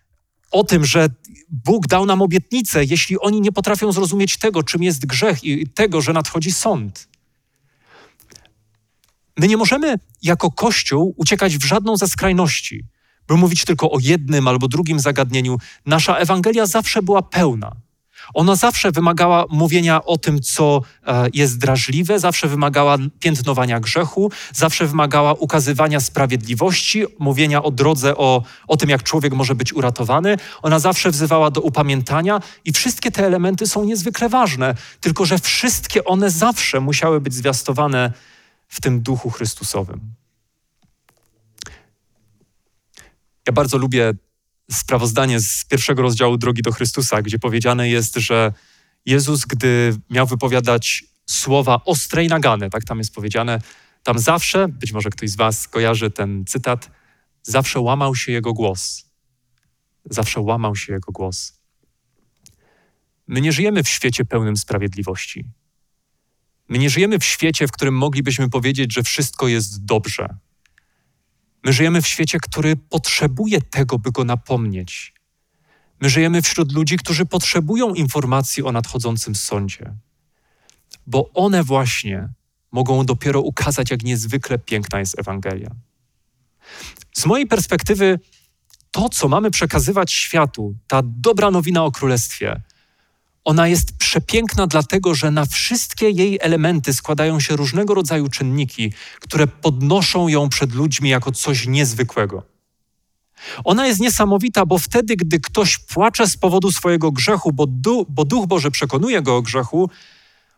o 0.50 0.64
tym, 0.64 0.84
że 0.84 1.08
Bóg 1.48 1.86
dał 1.86 2.06
nam 2.06 2.22
obietnicę, 2.22 2.84
jeśli 2.84 3.20
oni 3.20 3.40
nie 3.40 3.52
potrafią 3.52 3.92
zrozumieć 3.92 4.36
tego, 4.36 4.62
czym 4.62 4.82
jest 4.82 5.06
grzech 5.06 5.44
i 5.44 5.68
tego, 5.68 6.00
że 6.00 6.12
nadchodzi 6.12 6.52
sąd. 6.52 7.08
My 9.36 9.48
nie 9.48 9.56
możemy 9.56 9.98
jako 10.22 10.50
Kościół 10.50 11.14
uciekać 11.16 11.58
w 11.58 11.64
żadną 11.64 11.96
ze 11.96 12.08
skrajności, 12.08 12.84
by 13.28 13.36
mówić 13.36 13.64
tylko 13.64 13.90
o 13.90 13.98
jednym 14.00 14.48
albo 14.48 14.68
drugim 14.68 15.00
zagadnieniu. 15.00 15.58
Nasza 15.86 16.16
Ewangelia 16.16 16.66
zawsze 16.66 17.02
była 17.02 17.22
pełna. 17.22 17.76
Ona 18.34 18.56
zawsze 18.56 18.92
wymagała 18.92 19.44
mówienia 19.50 20.04
o 20.04 20.18
tym, 20.18 20.40
co 20.40 20.82
e, 21.06 21.28
jest 21.34 21.58
drażliwe, 21.58 22.18
zawsze 22.18 22.48
wymagała 22.48 22.96
piętnowania 23.20 23.80
grzechu, 23.80 24.30
zawsze 24.52 24.86
wymagała 24.86 25.32
ukazywania 25.32 26.00
sprawiedliwości, 26.00 27.04
mówienia 27.18 27.62
o 27.62 27.70
drodze, 27.70 28.16
o, 28.16 28.42
o 28.68 28.76
tym, 28.76 28.90
jak 28.90 29.02
człowiek 29.02 29.34
może 29.34 29.54
być 29.54 29.72
uratowany. 29.72 30.36
Ona 30.62 30.78
zawsze 30.78 31.10
wzywała 31.10 31.50
do 31.50 31.60
upamiętania 31.60 32.40
i 32.64 32.72
wszystkie 32.72 33.10
te 33.10 33.26
elementy 33.26 33.66
są 33.66 33.84
niezwykle 33.84 34.28
ważne, 34.28 34.74
tylko 35.00 35.24
że 35.24 35.38
wszystkie 35.38 36.04
one 36.04 36.30
zawsze 36.30 36.80
musiały 36.80 37.20
być 37.20 37.34
zwiastowane 37.34 38.12
w 38.68 38.80
tym 38.80 39.02
duchu 39.02 39.30
Chrystusowym. 39.30 40.00
Ja 43.46 43.52
bardzo 43.52 43.78
lubię 43.78 44.14
sprawozdanie 44.70 45.40
z 45.40 45.64
pierwszego 45.64 46.02
rozdziału 46.02 46.36
Drogi 46.36 46.62
do 46.62 46.72
Chrystusa, 46.72 47.22
gdzie 47.22 47.38
powiedziane 47.38 47.88
jest, 47.88 48.16
że 48.16 48.52
Jezus, 49.06 49.44
gdy 49.44 49.96
miał 50.10 50.26
wypowiadać 50.26 51.04
słowa 51.26 51.80
ostre 51.84 52.24
i 52.24 52.28
nagane, 52.28 52.70
tak 52.70 52.84
tam 52.84 52.98
jest 52.98 53.14
powiedziane, 53.14 53.60
tam 54.02 54.18
zawsze, 54.18 54.68
być 54.68 54.92
może 54.92 55.10
ktoś 55.10 55.30
z 55.30 55.36
Was 55.36 55.68
kojarzy 55.68 56.10
ten 56.10 56.44
cytat, 56.46 56.90
zawsze 57.42 57.80
łamał 57.80 58.14
się 58.14 58.32
jego 58.32 58.52
głos. 58.52 59.12
Zawsze 60.04 60.40
łamał 60.40 60.76
się 60.76 60.92
jego 60.92 61.12
głos. 61.12 61.62
My 63.26 63.40
nie 63.40 63.52
żyjemy 63.52 63.82
w 63.82 63.88
świecie 63.88 64.24
pełnym 64.24 64.56
sprawiedliwości. 64.56 65.44
My 66.68 66.78
nie 66.78 66.90
żyjemy 66.90 67.18
w 67.18 67.24
świecie, 67.24 67.68
w 67.68 67.72
którym 67.72 67.94
moglibyśmy 67.94 68.50
powiedzieć, 68.50 68.94
że 68.94 69.02
wszystko 69.02 69.48
jest 69.48 69.84
dobrze. 69.84 70.36
My 71.64 71.72
żyjemy 71.72 72.02
w 72.02 72.06
świecie, 72.06 72.38
który 72.40 72.76
potrzebuje 72.76 73.60
tego, 73.60 73.98
by 73.98 74.12
go 74.12 74.24
napomnieć. 74.24 75.14
My 76.00 76.10
żyjemy 76.10 76.42
wśród 76.42 76.72
ludzi, 76.72 76.96
którzy 76.96 77.26
potrzebują 77.26 77.94
informacji 77.94 78.62
o 78.62 78.72
nadchodzącym 78.72 79.34
sądzie, 79.34 79.94
bo 81.06 81.30
one 81.34 81.64
właśnie 81.64 82.28
mogą 82.72 83.06
dopiero 83.06 83.40
ukazać, 83.40 83.90
jak 83.90 84.02
niezwykle 84.02 84.58
piękna 84.58 84.98
jest 84.98 85.18
Ewangelia. 85.18 85.70
Z 87.12 87.26
mojej 87.26 87.46
perspektywy, 87.46 88.20
to, 88.90 89.08
co 89.08 89.28
mamy 89.28 89.50
przekazywać 89.50 90.12
światu, 90.12 90.74
ta 90.86 91.00
dobra 91.04 91.50
nowina 91.50 91.84
o 91.84 91.92
Królestwie, 91.92 92.60
ona 93.44 93.68
jest 93.68 93.96
przepiękna, 93.98 94.66
dlatego 94.66 95.14
że 95.14 95.30
na 95.30 95.46
wszystkie 95.46 96.10
jej 96.10 96.38
elementy 96.42 96.92
składają 96.92 97.40
się 97.40 97.56
różnego 97.56 97.94
rodzaju 97.94 98.28
czynniki, 98.28 98.92
które 99.20 99.46
podnoszą 99.46 100.28
ją 100.28 100.48
przed 100.48 100.74
ludźmi 100.74 101.10
jako 101.10 101.32
coś 101.32 101.66
niezwykłego. 101.66 102.42
Ona 103.64 103.86
jest 103.86 104.00
niesamowita, 104.00 104.66
bo 104.66 104.78
wtedy, 104.78 105.16
gdy 105.16 105.40
ktoś 105.40 105.78
płacze 105.78 106.26
z 106.26 106.36
powodu 106.36 106.72
swojego 106.72 107.12
grzechu, 107.12 107.52
bo, 107.52 107.66
du, 107.66 108.06
bo 108.08 108.24
Duch 108.24 108.46
Boży 108.46 108.70
przekonuje 108.70 109.22
go 109.22 109.36
o 109.36 109.42
grzechu, 109.42 109.90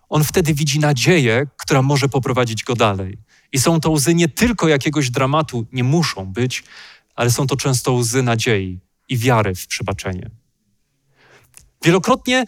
on 0.08 0.24
wtedy 0.24 0.54
widzi 0.54 0.78
nadzieję, 0.80 1.46
która 1.56 1.82
może 1.82 2.08
poprowadzić 2.08 2.64
go 2.64 2.76
dalej. 2.76 3.18
I 3.52 3.58
są 3.58 3.80
to 3.80 3.90
łzy 3.90 4.14
nie 4.14 4.28
tylko 4.28 4.68
jakiegoś 4.68 5.10
dramatu, 5.10 5.66
nie 5.72 5.84
muszą 5.84 6.26
być, 6.26 6.64
ale 7.14 7.30
są 7.30 7.46
to 7.46 7.56
często 7.56 7.92
łzy 7.92 8.22
nadziei 8.22 8.78
i 9.08 9.18
wiary 9.18 9.54
w 9.54 9.66
przebaczenie. 9.66 10.30
Wielokrotnie 11.84 12.44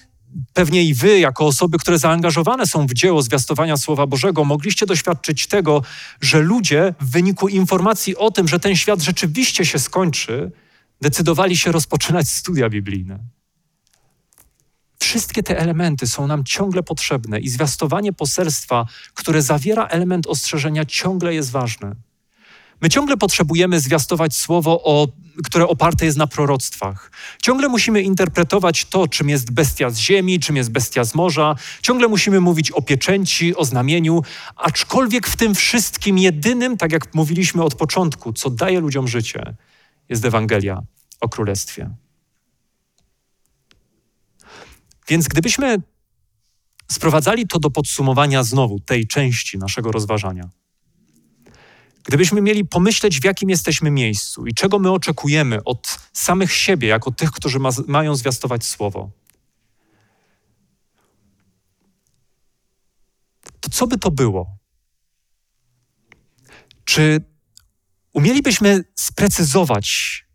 pewnie 0.53 0.85
i 0.85 0.95
wy, 0.95 1.19
jako 1.19 1.47
osoby, 1.47 1.79
które 1.79 1.99
zaangażowane 1.99 2.67
są 2.67 2.87
w 2.87 2.95
dzieło 2.95 3.23
zwiastowania 3.23 3.77
Słowa 3.77 4.07
Bożego, 4.07 4.45
mogliście 4.45 4.87
doświadczyć 4.87 5.47
tego, 5.47 5.83
że 6.21 6.41
ludzie 6.41 6.95
w 7.01 7.11
wyniku 7.11 7.49
informacji 7.49 8.17
o 8.17 8.31
tym, 8.31 8.49
że 8.49 8.61
ten 8.61 8.77
świat 8.77 9.03
rzeczywiście 9.03 9.67
się 9.67 9.79
skończy, 9.79 10.53
decydowali 11.01 11.57
się 11.57 11.73
rozpoczynać 11.73 12.29
studia 12.29 12.69
biblijne. 12.71 13.19
Wszystkie 14.99 15.43
te 15.43 15.59
elementy 15.59 16.07
są 16.07 16.27
nam 16.27 16.45
ciągle 16.45 16.83
potrzebne 16.83 17.41
i 17.41 17.49
zwiastowanie 17.49 18.13
poselstwa, 18.13 18.87
które 19.15 19.43
zawiera 19.43 19.87
element 19.87 20.27
ostrzeżenia, 20.27 20.85
ciągle 20.85 21.35
jest 21.35 21.51
ważne. 21.51 21.95
My 22.81 22.89
ciągle 22.89 23.17
potrzebujemy 23.17 23.81
zwiastować 23.81 24.37
słowo, 24.37 24.83
o, 24.85 25.09
które 25.45 25.69
oparte 25.69 26.05
jest 26.05 26.19
na 26.19 26.27
proroctwach. 26.27 27.11
Ciągle 27.43 27.69
musimy 27.69 28.03
interpretować 28.03 28.85
to, 28.85 29.09
czym 29.09 29.29
jest 29.29 29.51
bestia 29.51 29.91
z 29.91 29.99
ziemi, 29.99 30.41
czym 30.41 30.57
jest 30.57 30.71
bestia 30.71 31.05
z 31.05 31.15
morza. 31.15 31.55
Ciągle 31.83 32.09
musimy 32.09 32.41
mówić 32.41 32.71
o 32.71 32.83
pieczęci, 32.83 33.57
o 33.57 33.65
znamieniu, 33.65 34.23
aczkolwiek 34.57 35.27
w 35.27 35.37
tym 35.37 35.55
wszystkim 35.55 36.19
jedynym, 36.19 36.77
tak 36.77 36.93
jak 36.93 37.15
mówiliśmy 37.15 37.63
od 37.63 37.75
początku, 37.75 38.33
co 38.33 38.51
daje 38.51 38.81
ludziom 38.81 39.09
życie, 39.09 39.55
jest 40.09 40.25
Ewangelia 40.25 40.83
o 41.21 41.29
Królestwie. 41.29 41.91
Więc 45.09 45.29
gdybyśmy 45.29 45.83
sprowadzali 46.93 47.47
to 47.47 47.59
do 47.59 47.71
podsumowania 47.71 48.43
znowu 48.43 48.81
tej 48.81 49.07
części 49.07 49.59
naszego 49.59 49.93
rozważania, 49.93 50.49
Gdybyśmy 52.07 52.41
mieli 52.41 52.65
pomyśleć, 52.65 53.21
w 53.21 53.25
jakim 53.25 53.51
jesteśmy 53.51 53.91
miejscu 53.91 54.47
i 54.47 54.55
czego 54.55 54.79
my 54.79 54.91
oczekujemy 54.93 55.65
od 55.65 55.99
samych 56.13 56.53
siebie, 56.53 56.89
jako 56.89 57.11
tych, 57.11 57.31
którzy 57.31 57.59
ma, 57.59 57.71
mają 57.87 58.17
zwiastować 58.17 58.65
Słowo, 58.65 59.11
to 63.61 63.71
co 63.71 63.87
by 63.87 63.99
to 63.99 64.11
było? 64.11 64.57
Czy 66.85 67.25
umielibyśmy 68.13 68.85
sprecyzować, 68.95 70.27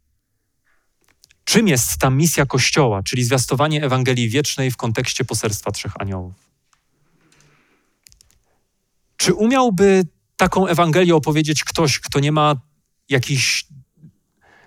czym 1.43 1.67
jest 1.67 1.97
ta 1.97 2.09
misja 2.09 2.45
Kościoła, 2.45 3.03
czyli 3.03 3.23
zwiastowanie 3.23 3.83
Ewangelii 3.83 4.29
Wiecznej 4.29 4.71
w 4.71 4.77
kontekście 4.77 5.25
poselstwa 5.25 5.71
Trzech 5.71 5.91
Aniołów? 5.99 6.33
Czy 9.17 9.33
umiałby 9.33 10.05
taką 10.41 10.67
Ewangelię 10.67 11.15
opowiedzieć 11.15 11.63
ktoś, 11.63 11.99
kto 11.99 12.19
nie 12.19 12.31
ma 12.31 12.55
jakichś 13.09 13.65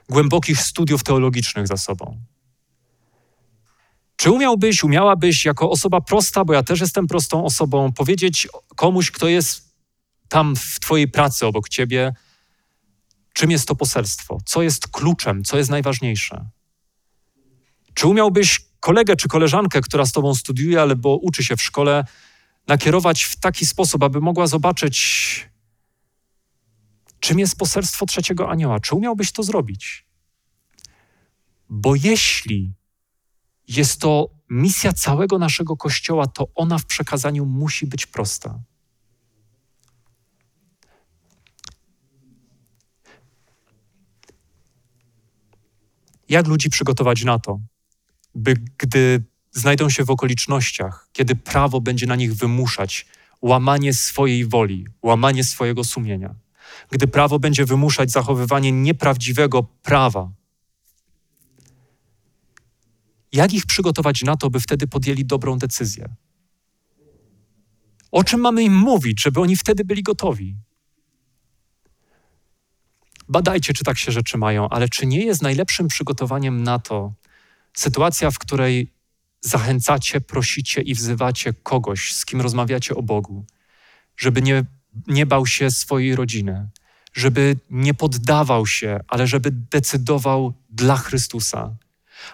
głębokich 0.09 0.61
studiów 0.61 1.05
teologicznych 1.05 1.67
za 1.67 1.77
sobą? 1.77 2.21
Czy 4.17 4.31
umiałbyś, 4.31 4.85
umiałabyś 4.85 5.45
jako 5.45 5.71
osoba 5.71 6.01
prosta, 6.01 6.45
bo 6.45 6.53
ja 6.53 6.63
też 6.63 6.81
jestem 6.81 7.07
prostą 7.07 7.45
osobą, 7.45 7.93
powiedzieć 7.93 8.49
komuś, 8.77 9.11
kto 9.11 9.29
jest 9.29 9.75
tam 10.29 10.57
w 10.57 10.81
Twojej 10.81 11.09
pracy 11.09 11.47
obok 11.47 11.69
Ciebie, 11.69 12.15
czym 13.33 13.51
jest 13.51 13.69
to 13.69 13.75
poselstwo, 13.75 14.39
co 14.45 14.63
jest 14.63 14.89
kluczem, 14.89 15.45
co 15.45 15.59
jest 15.59 15.71
najważniejsze? 15.71 16.49
Czy 17.95 18.07
umiałbyś 18.07 18.61
kolegę 18.81 19.17
czy 19.17 19.29
koleżankę, 19.29 19.81
która 19.81 20.07
z 20.07 20.13
Tobą 20.13 20.35
studiuje 20.35 20.81
albo 20.81 21.17
uczy 21.17 21.45
się 21.45 21.57
w 21.57 21.63
szkole, 21.63 22.05
nakierować 22.69 23.25
w 23.25 23.41
taki 23.41 23.67
sposób, 23.67 24.03
aby 24.03 24.21
mogła 24.21 24.47
zobaczyć 24.47 25.54
Czym 27.25 27.39
jest 27.39 27.57
poselstwo 27.57 28.07
trzeciego 28.07 28.51
anioła? 28.51 28.81
Czy 28.81 28.95
umiałbyś 28.95 29.33
to 29.33 29.43
zrobić? 29.43 30.07
Bo 31.69 31.95
jeśli 31.95 32.75
jest 33.69 34.01
to 34.01 34.31
misja 34.51 34.93
całego 34.93 35.39
naszego 35.39 35.77
kościoła, 35.77 36.27
to 36.27 36.49
ona 36.55 36.79
w 36.79 36.87
przekazaniu 36.87 37.47
musi 37.47 37.87
być 37.87 38.07
prosta. 38.07 38.61
Jak 46.29 46.47
ludzi 46.47 46.71
przygotować 46.71 47.25
na 47.25 47.39
to, 47.39 47.61
by 48.35 48.55
gdy 48.79 49.25
znajdą 49.53 49.91
się 49.91 50.05
w 50.05 50.11
okolicznościach, 50.11 51.09
kiedy 51.13 51.37
prawo 51.37 51.81
będzie 51.81 52.07
na 52.07 52.17
nich 52.17 52.35
wymuszać 52.35 53.07
łamanie 53.43 53.95
swojej 53.95 54.47
woli, 54.47 54.87
łamanie 55.03 55.45
swojego 55.45 55.85
sumienia, 55.85 56.44
gdy 56.95 57.07
prawo 57.07 57.39
będzie 57.39 57.65
wymuszać 57.65 58.11
zachowywanie 58.11 58.73
nieprawdziwego 58.73 59.63
prawa. 59.63 60.33
Jak 63.33 63.53
ich 63.53 63.67
przygotować 63.67 64.23
na 64.23 64.37
to, 64.37 64.51
by 64.51 64.61
wtedy 64.61 64.87
podjęli 64.87 65.25
dobrą 65.25 65.59
decyzję? 65.59 66.15
O 68.11 68.25
czym 68.25 68.41
mamy 68.41 68.63
im 68.63 68.77
mówić, 68.77 69.23
żeby 69.23 69.41
oni 69.41 69.57
wtedy 69.57 69.85
byli 69.85 70.03
gotowi? 70.03 70.57
Badajcie, 73.29 73.73
czy 73.73 73.85
tak 73.85 73.99
się 73.99 74.13
rzeczy 74.13 74.39
mają, 74.39 74.69
ale 74.69 74.89
czy 74.89 75.07
nie 75.07 75.25
jest 75.25 75.43
najlepszym 75.43 75.89
przygotowaniem 75.89 76.63
na 76.63 76.79
to 76.79 77.13
sytuacja, 77.73 78.31
w 78.31 78.39
której 78.39 78.93
zachęcacie, 79.41 80.21
prosicie 80.21 80.81
i 80.81 80.95
wzywacie 80.95 81.53
kogoś, 81.53 82.15
z 82.15 82.25
kim 82.25 82.41
rozmawiacie 82.41 82.95
o 82.95 83.03
Bogu, 83.03 83.45
żeby 84.17 84.43
nie 84.43 84.65
nie 85.07 85.27
bał 85.27 85.47
się 85.47 85.71
swojej 85.71 86.17
rodziny, 86.17 86.69
żeby 87.15 87.57
nie 87.71 87.95
poddawał 87.95 88.67
się, 88.67 89.01
ale 89.09 89.27
żeby 89.27 89.51
decydował 89.51 90.53
dla 90.71 90.97
Chrystusa, 90.97 91.77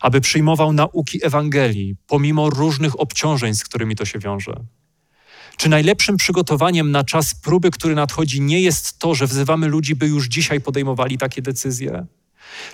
aby 0.00 0.20
przyjmował 0.20 0.72
nauki 0.72 1.26
Ewangelii, 1.26 1.96
pomimo 2.06 2.50
różnych 2.50 3.00
obciążeń, 3.00 3.54
z 3.54 3.64
którymi 3.64 3.96
to 3.96 4.04
się 4.04 4.18
wiąże. 4.18 4.54
Czy 5.56 5.68
najlepszym 5.68 6.16
przygotowaniem 6.16 6.90
na 6.90 7.04
czas 7.04 7.34
próby, 7.34 7.70
który 7.70 7.94
nadchodzi, 7.94 8.40
nie 8.40 8.60
jest 8.60 8.98
to, 8.98 9.14
że 9.14 9.26
wzywamy 9.26 9.68
ludzi, 9.68 9.94
by 9.94 10.06
już 10.06 10.26
dzisiaj 10.26 10.60
podejmowali 10.60 11.18
takie 11.18 11.42
decyzje? 11.42 12.06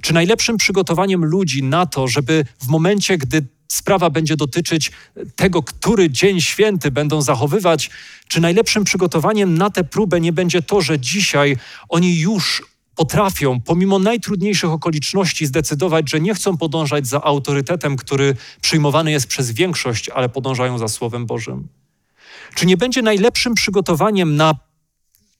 Czy 0.03 0.15
najlepszym 0.15 0.57
przygotowaniem 0.57 1.25
ludzi 1.25 1.63
na 1.63 1.87
to, 1.87 2.09
żeby 2.09 2.45
w 2.59 2.69
momencie, 2.69 3.19
gdy 3.19 3.47
sprawa 3.69 4.11
będzie 4.11 4.37
dotyczyć 4.37 4.93
tego, 5.37 5.63
który 5.63 6.11
dzień 6.11 6.41
święty 6.41 6.91
będą 6.91 7.23
zachowywać, 7.23 7.91
czy 8.29 8.41
najlepszym 8.41 8.85
przygotowaniem 8.85 9.59
na 9.59 9.71
tę 9.71 9.85
próbę 9.85 10.21
nie 10.21 10.33
będzie 10.33 10.63
to, 10.63 10.81
że 10.81 10.99
dzisiaj 10.99 11.57
oni 11.89 12.19
już 12.19 12.63
potrafią, 12.97 13.61
pomimo 13.61 13.99
najtrudniejszych 13.99 14.71
okoliczności, 14.71 15.47
zdecydować, 15.47 16.11
że 16.11 16.21
nie 16.21 16.35
chcą 16.35 16.57
podążać 16.57 17.07
za 17.07 17.23
autorytetem, 17.23 17.97
który 17.97 18.37
przyjmowany 18.61 19.11
jest 19.11 19.27
przez 19.27 19.51
większość, 19.51 20.09
ale 20.09 20.29
podążają 20.29 20.79
za 20.79 20.89
Słowem 20.89 21.27
Bożym? 21.27 21.69
Czy 22.55 22.67
nie 22.67 22.77
będzie 22.77 23.03
najlepszym 23.03 23.55
przygotowaniem 23.55 24.37
na 24.37 24.55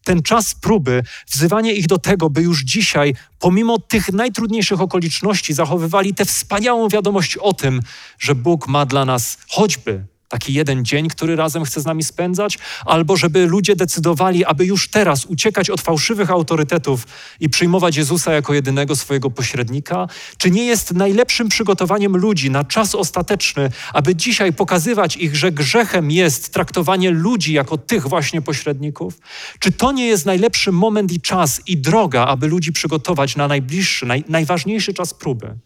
ten 0.07 0.23
czas 0.23 0.55
próby, 0.55 1.03
wzywanie 1.29 1.73
ich 1.73 1.87
do 1.87 1.99
tego, 1.99 2.31
by 2.31 2.43
już 2.43 2.63
dzisiaj, 2.63 3.15
pomimo 3.39 3.79
tych 3.79 4.13
najtrudniejszych 4.13 4.81
okoliczności, 4.81 5.55
zachowywali 5.55 6.15
tę 6.15 6.25
wspaniałą 6.25 6.89
wiadomość 6.89 7.37
o 7.37 7.53
tym, 7.53 7.81
że 8.19 8.35
Bóg 8.35 8.69
ma 8.69 8.87
dla 8.87 9.05
nas 9.05 9.39
choćby 9.49 10.16
taki 10.29 10.55
jeden 10.55 10.85
dzień, 10.85 11.09
który 11.09 11.37
razem 11.37 11.65
chce 11.65 11.81
z 11.81 11.85
nami 11.85 12.05
spędzać, 12.05 12.59
albo 12.85 13.17
żeby 13.17 13.47
ludzie 13.47 13.77
decydowali, 13.77 14.45
aby 14.45 14.67
już 14.67 14.89
teraz 14.89 15.25
uciekać 15.25 15.71
od 15.71 15.81
fałszywych 15.81 16.31
autorytetów 16.31 17.07
i 17.41 17.49
przyjmować 17.49 17.97
Jezusa 17.97 18.33
jako 18.33 18.55
jedynego 18.55 18.97
swojego 18.97 19.31
pośrednika? 19.31 20.09
Czy 20.39 20.51
nie 20.51 20.65
jest 20.65 20.95
najlepszym 20.95 21.49
przygotowaniem 21.49 22.17
ludzi 22.17 22.51
na 22.51 22.65
czas 22.65 22.95
ostateczny, 22.95 23.71
aby 23.93 24.17
dzisiaj 24.17 24.53
pokazywać 24.53 25.17
ich, 25.17 25.37
że 25.37 25.53
grzechem 25.53 26.11
jest 26.11 26.53
traktowanie 26.53 27.11
ludzi 27.11 27.53
jako 27.53 27.79
tych 27.79 28.09
właśnie 28.09 28.43
pośredników? 28.43 29.19
Czy 29.59 29.73
to 29.73 29.93
nie 29.93 30.07
jest 30.07 30.27
najlepszy 30.27 30.73
moment 30.73 31.13
i 31.13 31.21
czas 31.21 31.61
i 31.67 31.77
droga, 31.77 32.27
aby 32.27 32.49
ludzi 32.49 32.73
przygotować 32.73 33.37
na 33.37 33.49
najbliższy, 33.49 34.07
naj, 34.07 34.25
najważniejszy 34.29 34.95
czas 34.95 35.15
próby? 35.15 35.59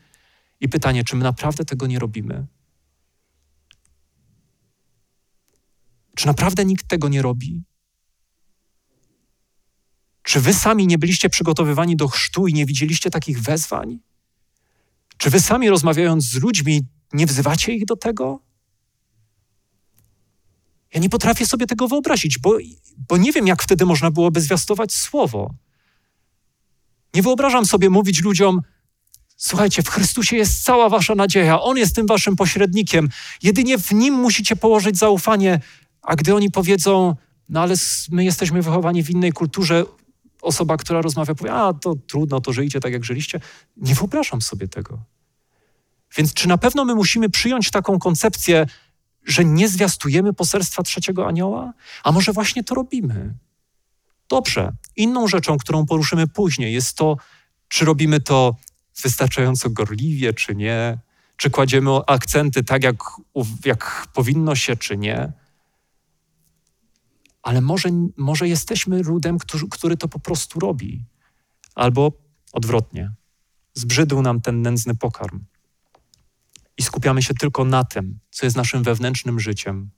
I 0.61 0.69
pytanie, 0.69 1.05
czy 1.05 1.17
my 1.17 1.25
naprawdę 1.25 1.65
tego 1.65 1.87
nie 1.87 1.99
robimy? 1.99 2.47
Czy 6.15 6.27
naprawdę 6.27 6.65
nikt 6.65 6.89
tego 6.89 7.09
nie 7.09 7.23
robi? 7.23 7.63
Czy 10.23 10.41
wy 10.41 10.55
sami 10.55 10.87
nie 10.87 10.99
byliście 10.99 11.31
przygotowywani 11.31 11.97
do 11.97 12.09
chrztu 12.09 12.47
i 12.47 12.55
nie 12.55 12.67
widzieliście 12.67 13.11
takich 13.11 13.43
wezwań? 13.43 13.99
Czy 15.17 15.31
wy 15.31 15.41
sami 15.41 15.69
rozmawiając 15.69 16.25
z 16.25 16.35
ludźmi 16.35 16.87
nie 17.13 17.27
wzywacie 17.27 17.75
ich 17.75 17.85
do 17.85 17.97
tego? 17.97 18.41
Ja 20.95 21.01
nie 21.01 21.09
potrafię 21.09 21.47
sobie 21.47 21.67
tego 21.67 21.89
wyobrazić, 21.89 22.39
bo, 22.39 22.59
bo 23.09 23.17
nie 23.17 23.33
wiem, 23.33 23.47
jak 23.47 23.63
wtedy 23.63 23.87
można 23.87 24.11
byłoby 24.11 24.41
zwiastować 24.41 24.95
słowo. 24.95 25.55
Nie 27.15 27.23
wyobrażam 27.23 27.67
sobie 27.67 27.91
mówić 27.91 28.23
ludziom: 28.23 28.61
Słuchajcie, 29.37 29.83
w 29.83 29.89
Chrystusie 29.89 30.37
jest 30.37 30.65
cała 30.65 30.89
wasza 30.89 31.15
nadzieja, 31.15 31.61
On 31.61 31.77
jest 31.77 31.95
tym 31.95 32.07
waszym 32.07 32.37
pośrednikiem. 32.37 33.09
Jedynie 33.43 33.79
w 33.79 33.93
Nim 33.93 34.15
musicie 34.15 34.57
położyć 34.57 34.99
zaufanie. 34.99 35.61
A 36.03 36.17
gdy 36.17 36.35
oni 36.35 36.51
powiedzą, 36.51 37.17
no 37.49 37.61
ale 37.61 37.75
my 38.11 38.25
jesteśmy 38.25 38.63
wychowani 38.63 39.03
w 39.03 39.11
innej 39.11 39.33
kulturze, 39.33 39.85
osoba, 40.43 40.77
która 40.77 41.03
rozmawia, 41.03 41.35
powie, 41.35 41.53
a 41.53 41.73
to 41.73 41.95
trudno, 42.07 42.41
to 42.41 42.53
żyjcie 42.53 42.81
tak, 42.81 42.93
jak 42.93 43.05
żyliście. 43.05 43.41
Nie 43.77 43.95
wyobrażam 43.95 44.43
sobie 44.43 44.69
tego. 44.69 44.99
Więc 46.17 46.35
czy 46.35 46.49
na 46.49 46.59
pewno 46.59 46.85
my 46.85 46.95
musimy 46.95 47.31
przyjąć 47.31 47.71
taką 47.71 47.99
koncepcję, 47.99 48.67
że 49.25 49.45
nie 49.45 49.69
zwiastujemy 49.69 50.33
poselstwa 50.33 50.83
trzeciego 50.83 51.27
anioła? 51.27 51.73
A 52.05 52.13
może 52.13 52.33
właśnie 52.33 52.65
to 52.65 52.75
robimy? 52.75 53.35
Dobrze. 54.29 54.73
Inną 54.97 55.29
rzeczą, 55.29 55.59
którą 55.59 55.87
poruszymy 55.87 56.27
później, 56.27 56.73
jest 56.73 56.97
to, 56.97 57.17
czy 57.69 57.85
robimy 57.85 58.21
to 58.21 58.57
wystarczająco 59.03 59.71
gorliwie, 59.71 60.35
czy 60.35 60.57
nie, 60.57 60.99
czy 61.37 61.51
kładziemy 61.51 61.91
akcenty 62.07 62.65
tak, 62.65 62.85
jak, 62.85 62.97
jak 63.65 64.07
powinno 64.15 64.55
się, 64.55 64.77
czy 64.77 64.97
nie 64.97 65.33
ale 67.43 67.61
może, 67.61 67.89
może 68.17 68.49
jesteśmy 68.49 69.03
ludem, 69.03 69.39
który, 69.39 69.65
który 69.71 69.97
to 69.97 70.09
po 70.09 70.19
prostu 70.19 70.61
robi. 70.61 71.05
Albo 71.75 72.13
odwrotnie. 72.53 73.13
Zbrzydł 73.75 74.23
nam 74.23 74.41
ten 74.41 74.63
nędzny 74.63 74.97
pokarm. 74.97 75.45
I 76.79 76.83
skupiamy 76.83 77.23
się 77.23 77.35
tylko 77.35 77.65
na 77.65 77.85
tym, 77.85 78.19
co 78.31 78.47
jest 78.47 78.57
naszym 78.57 78.83
wewnętrznym 78.83 79.41
życiem, 79.41 79.91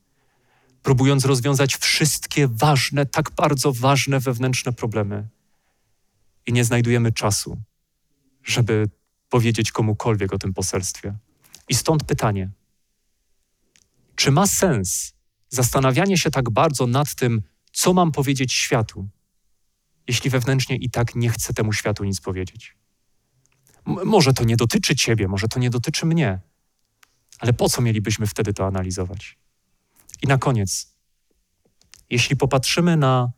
próbując 0.83 1.25
rozwiązać 1.25 1.77
wszystkie 1.77 2.49
ważne, 2.49 3.07
tak 3.07 3.31
bardzo 3.31 3.73
ważne 3.73 4.21
wewnętrzne 4.21 4.73
problemy. 4.73 5.29
I 6.47 6.53
nie 6.53 6.65
znajdujemy 6.65 7.13
czasu, 7.13 7.63
żeby 8.45 8.91
powiedzieć 9.29 9.73
komukolwiek 9.73 10.33
o 10.33 10.39
tym 10.39 10.55
poselstwie. 10.55 11.15
I 11.69 11.75
stąd 11.75 12.05
pytanie: 12.05 12.51
czy 14.17 14.31
ma 14.31 14.47
sens 14.47 15.15
zastanawianie 15.53 16.19
się 16.19 16.31
tak 16.31 16.51
bardzo 16.51 16.87
nad 16.87 17.15
tym, 17.15 17.43
co 17.73 17.93
mam 17.93 18.13
powiedzieć 18.13 18.53
światu, 18.53 19.09
jeśli 20.09 20.31
wewnętrznie 20.31 20.77
i 20.77 20.91
tak 20.91 21.15
nie 21.15 21.31
chcę 21.31 21.55
temu 21.55 21.73
światu 21.73 22.05
nic 22.05 22.21
powiedzieć. 22.21 22.77
M 23.87 23.97
może 24.05 24.33
to 24.33 24.45
nie 24.45 24.57
dotyczy 24.57 24.95
ciebie, 24.95 25.29
może 25.29 25.49
to 25.49 25.61
nie 25.61 25.71
dotyczy 25.71 26.07
mnie, 26.07 26.41
ale 27.39 27.53
po 27.53 27.69
co 27.69 27.83
mielibyśmy 27.83 28.27
wtedy 28.27 28.53
to 28.53 28.67
analizować? 28.67 29.39
I 30.23 30.27
na 30.27 30.39
koniec, 30.39 30.97
jeśli 32.11 32.37
popatrzymy 32.37 32.97
na 32.97 33.33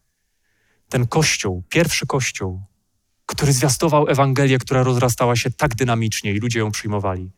ten 0.88 1.06
kościół, 1.06 1.62
pierwszy 1.68 2.06
kościół, 2.06 2.62
który 3.26 3.52
zwiastował 3.52 4.08
Ewangelię, 4.08 4.58
która 4.58 4.82
rozrastała 4.82 5.36
się 5.36 5.50
tak 5.50 5.74
dynamicznie 5.74 6.32
i 6.32 6.38
ludzie 6.38 6.58
ją 6.58 6.70
przyjmowali, 6.70 7.30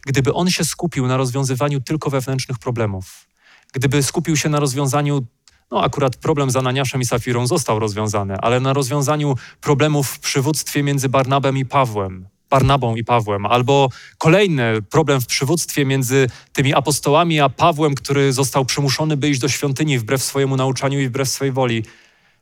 gdyby 0.00 0.32
on 0.32 0.50
się 0.50 0.64
skupił 0.64 1.06
na 1.06 1.16
rozwiązywaniu 1.16 1.80
tylko 1.80 2.10
wewnętrznych 2.10 2.58
problemów, 2.58 3.28
gdyby 3.72 4.02
skupił 4.02 4.36
się 4.36 4.48
na 4.48 4.60
rozwiązaniu, 4.60 5.26
no 5.70 5.82
akurat 5.82 6.16
problem 6.16 6.50
z 6.50 6.56
Ananiaszem 6.56 7.00
i 7.00 7.06
Safirą 7.06 7.46
został 7.46 7.78
rozwiązany, 7.78 8.36
ale 8.38 8.60
na 8.60 8.72
rozwiązaniu 8.72 9.34
problemów 9.60 10.08
w 10.08 10.18
przywództwie 10.18 10.82
między 10.82 11.08
Barnabem 11.08 11.56
i 11.56 11.64
Pawłem, 11.64 12.28
Barnabą 12.50 12.94
i 12.94 13.04
Pawłem, 13.04 13.46
albo 13.46 13.88
kolejny 14.18 14.82
problem 14.82 15.20
w 15.20 15.26
przywództwie 15.26 15.84
między 15.84 16.30
tymi 16.52 16.74
apostołami 16.74 17.40
a 17.40 17.48
Pawłem, 17.48 17.94
który 17.94 18.32
został 18.32 18.64
przymuszony, 18.64 19.16
by 19.16 19.28
iść 19.28 19.40
do 19.40 19.48
świątyni 19.48 19.98
wbrew 19.98 20.22
swojemu 20.22 20.56
nauczaniu 20.56 21.00
i 21.00 21.08
wbrew 21.08 21.28
swojej 21.28 21.52
woli. 21.52 21.84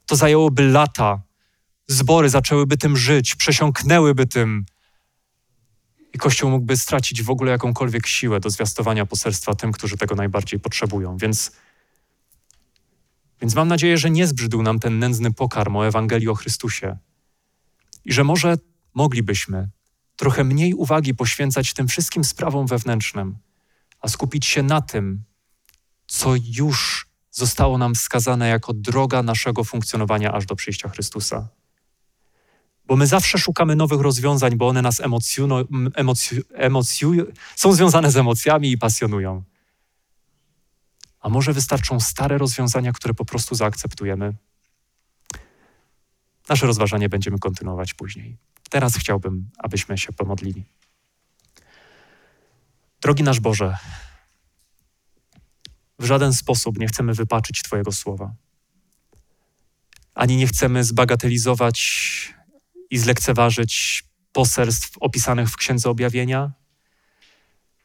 To 0.07 0.17
zajęłoby 0.17 0.63
lata. 0.63 1.23
Zbory 1.87 2.29
zaczęłyby 2.29 2.77
tym 2.77 2.97
żyć, 2.97 3.35
przesiąknęłyby 3.35 4.27
tym, 4.27 4.67
i 6.15 6.19
Kościół 6.19 6.51
mógłby 6.51 6.77
stracić 6.77 7.23
w 7.23 7.31
ogóle 7.31 7.53
jakąkolwiek 7.53 8.07
siłę 8.07 8.41
do 8.41 8.51
zwiastowania 8.51 9.07
poselstwa 9.07 9.55
tym, 9.55 9.73
którzy 9.73 9.97
tego 9.97 10.15
najbardziej 10.15 10.61
potrzebują. 10.61 11.17
Więc, 11.17 11.53
więc 13.41 13.55
mam 13.55 13.69
nadzieję, 13.69 13.99
że 13.99 14.11
nie 14.11 14.27
zbrzydł 14.27 14.63
nam 14.63 14.79
ten 14.79 14.99
nędzny 14.99 15.33
pokarm 15.33 15.77
o 15.77 15.87
Ewangelii 15.87 16.29
o 16.29 16.35
Chrystusie 16.35 16.97
i 18.05 18.13
że 18.13 18.25
może 18.25 18.59
moglibyśmy 18.95 19.69
trochę 20.17 20.45
mniej 20.45 20.75
uwagi 20.75 21.15
poświęcać 21.15 21.75
tym 21.75 21.89
wszystkim 21.89 22.25
sprawom 22.25 22.67
wewnętrznym, 22.67 23.37
a 24.01 24.09
skupić 24.09 24.47
się 24.47 24.63
na 24.63 24.81
tym, 24.81 25.25
co 26.07 26.35
już 26.45 27.09
zostało 27.31 27.79
nam 27.79 27.95
wskazane 27.95 28.49
jako 28.49 28.73
droga 28.73 29.23
naszego 29.23 29.65
funkcjonowania 29.65 30.33
aż 30.33 30.47
do 30.47 30.57
przyjścia 30.57 30.89
Chrystusa. 30.89 31.49
Bo 32.87 32.97
my 32.97 33.07
zawsze 33.07 33.39
szukamy 33.39 33.77
nowych 33.77 34.01
rozwiązań, 34.01 34.57
bo 34.57 34.69
one 34.69 34.83
nas 34.83 35.01
emocjują, 35.01 35.65
emocju, 35.95 36.43
emocju, 36.55 37.13
są 37.57 37.73
związane 37.73 38.11
z 38.11 38.17
emocjami 38.17 38.71
i 38.71 38.79
pasjonują. 38.79 39.43
A 41.21 41.29
może 41.29 41.53
wystarczą 41.53 42.01
stare 42.01 42.39
rozwiązania, 42.39 42.93
które 42.93 43.15
po 43.15 43.25
prostu 43.25 43.55
zaakceptujemy? 43.55 44.35
Nasze 46.49 46.67
rozważanie 46.67 47.09
będziemy 47.09 47.39
kontynuować 47.39 47.95
później. 47.95 48.37
Teraz 48.71 48.97
chciałbym, 48.97 49.51
abyśmy 49.59 49.99
się 49.99 50.13
pomodlili. 50.13 50.65
Drogi 53.01 53.23
nasz 53.23 53.41
Boże, 53.41 53.77
w 55.99 56.05
żaden 56.05 56.33
sposób 56.33 56.79
nie 56.79 56.87
chcemy 56.87 57.15
wypaczyć 57.15 57.63
Twojego 57.63 57.93
słowa, 57.93 58.35
ani 60.15 60.37
nie 60.37 60.47
chcemy 60.47 60.85
zbagatelizować 60.85 62.34
i 62.95 62.99
zlekceważyć 62.99 64.05
poselstw 64.33 64.99
opisanych 65.01 65.51
w 65.51 65.57
Księdze 65.57 65.91
Objawienia, 65.91 66.53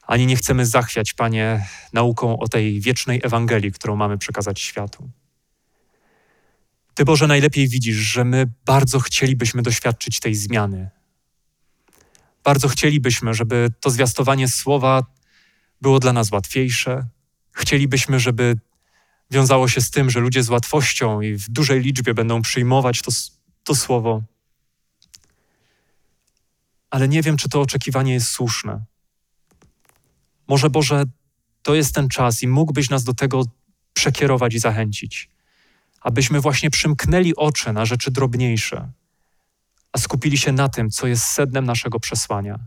ani 0.02 0.26
nie 0.26 0.36
chcemy 0.36 0.65
zachwiać, 0.65 1.13
Panie, 1.13 1.67
nauką 1.93 2.39
o 2.39 2.48
tej 2.48 2.82
wiecznej 2.82 3.22
Ewangelii, 3.24 3.72
którą 3.72 3.95
mamy 3.95 4.17
przekazać 4.17 4.60
światu. 4.60 5.10
Ty, 6.93 7.06
Boże, 7.06 7.28
najlepiej 7.28 7.67
widzisz, 7.67 7.95
że 7.95 8.26
my 8.26 8.45
bardzo 8.65 9.00
chcielibyśmy 9.00 9.62
doświadczyć 9.62 10.19
tej 10.19 10.36
zmiany. 10.36 10.89
Bardzo 12.43 12.67
chcielibyśmy, 12.67 13.34
żeby 13.34 13.69
to 13.80 13.89
zwiastowanie 13.89 14.48
słowa 14.48 15.06
było 15.82 16.00
dla 16.00 16.13
nas 16.13 16.32
łatwiejsze. 16.32 17.08
Chcielibyśmy, 17.52 18.19
żeby 18.19 18.58
wiązało 19.31 19.67
się 19.67 19.81
z 19.81 19.92
tym, 19.92 20.10
że 20.10 20.19
ludzie 20.19 20.44
z 20.44 20.50
łatwością 20.50 21.21
i 21.21 21.34
w 21.34 21.50
dużej 21.50 21.81
liczbie 21.81 22.13
będą 22.13 22.42
przyjmować 22.42 23.02
to, 23.02 23.12
to 23.63 23.75
słowo 23.75 24.23
ale 26.90 27.08
nie 27.08 27.21
wiem, 27.21 27.37
czy 27.37 27.50
to 27.50 27.62
oczekiwanie 27.62 28.13
jest 28.13 28.29
słuszne. 28.29 28.83
Może 30.48 30.69
Boże, 30.69 31.04
to 31.63 31.75
jest 31.75 31.96
ten 31.96 32.10
czas 32.10 32.44
i 32.44 32.48
mógłbyś 32.48 32.90
nas 32.90 33.04
do 33.04 33.13
tego 33.13 33.44
przekierować 33.94 34.54
i 34.54 34.60
zachęcić, 34.60 35.29
abyśmy 36.02 36.42
właśnie 36.42 36.69
przymknęli 36.69 37.35
oczy 37.35 37.73
na 37.73 37.85
rzeczy 37.85 38.12
drobniejsze, 38.12 38.92
a 39.92 39.98
skupili 39.98 40.37
się 40.37 40.52
na 40.52 40.69
tym, 40.69 40.90
co 40.90 41.08
jest 41.08 41.23
sednem 41.23 41.65
naszego 41.65 42.00
przesłania. 42.00 42.60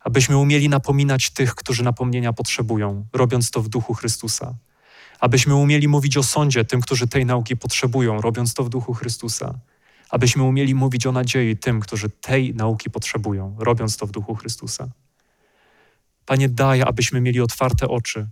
Abyśmy 0.00 0.36
umieli 0.36 0.68
napominać 0.68 1.30
tych, 1.30 1.54
którzy 1.54 1.82
napomnienia 1.82 2.32
potrzebują, 2.32 3.06
robiąc 3.12 3.50
to 3.50 3.62
w 3.62 3.68
duchu 3.68 3.94
Chrystusa. 3.94 4.54
Abyśmy 5.20 5.54
umieli 5.54 5.88
mówić 5.88 6.16
o 6.16 6.22
sądzie 6.22 6.64
tym, 6.64 6.80
którzy 6.80 7.06
tej 7.06 7.26
nauki 7.26 7.56
potrzebują, 7.56 8.20
robiąc 8.20 8.54
to 8.54 8.64
w 8.64 8.68
duchu 8.68 8.94
Chrystusa. 8.94 9.58
Abyśmy 10.12 10.42
umieli 10.42 10.74
mówić 10.74 11.06
o 11.06 11.12
nadziei 11.12 11.56
tym, 11.56 11.80
którzy 11.80 12.10
tej 12.10 12.54
nauki 12.54 12.90
potrzebują, 12.90 13.56
robiąc 13.58 13.96
to 13.96 14.06
w 14.06 14.10
duchu 14.10 14.34
Chrystusa. 14.34 14.88
Panie, 16.26 16.48
daj, 16.48 16.82
abyśmy 16.82 17.20
mieli 17.20 17.40
otwarte 17.40 17.88
oczy, 17.88 18.28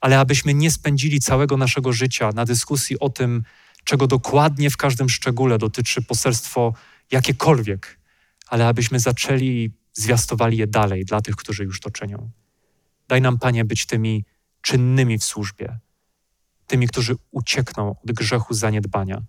ale 0.00 0.18
abyśmy 0.18 0.54
nie 0.54 0.70
spędzili 0.70 1.20
całego 1.20 1.56
naszego 1.56 1.92
życia 1.92 2.30
na 2.34 2.44
dyskusji 2.44 2.98
o 2.98 3.08
tym, 3.08 3.44
czego 3.84 4.06
dokładnie 4.06 4.70
w 4.70 4.76
każdym 4.76 5.08
szczególe 5.08 5.58
dotyczy 5.58 6.02
poselstwo 6.02 6.74
jakiekolwiek, 7.10 7.98
ale 8.46 8.66
abyśmy 8.68 9.00
zaczęli 9.00 9.46
i 9.46 9.70
zwiastowali 9.92 10.56
je 10.56 10.66
dalej 10.66 11.04
dla 11.04 11.20
tych, 11.20 11.36
którzy 11.36 11.64
już 11.64 11.80
to 11.80 11.90
czynią. 11.90 12.30
Daj 13.08 13.20
nam, 13.20 13.38
Panie, 13.38 13.64
być 13.64 13.86
tymi 13.86 14.24
czynnymi 14.60 15.18
w 15.18 15.24
służbie, 15.24 15.78
tymi, 16.66 16.88
którzy 16.88 17.14
uciekną 17.30 17.90
od 17.90 18.12
grzechu 18.12 18.54
zaniedbania 18.54 19.22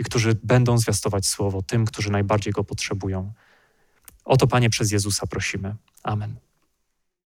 i 0.00 0.04
którzy 0.04 0.36
będą 0.42 0.78
zwiastować 0.78 1.26
słowo 1.26 1.62
tym, 1.62 1.84
którzy 1.84 2.10
najbardziej 2.10 2.52
go 2.52 2.64
potrzebują. 2.64 3.32
O 4.24 4.36
to, 4.36 4.46
Panie, 4.46 4.70
przez 4.70 4.92
Jezusa 4.92 5.26
prosimy. 5.26 5.76
Amen. 6.02 6.36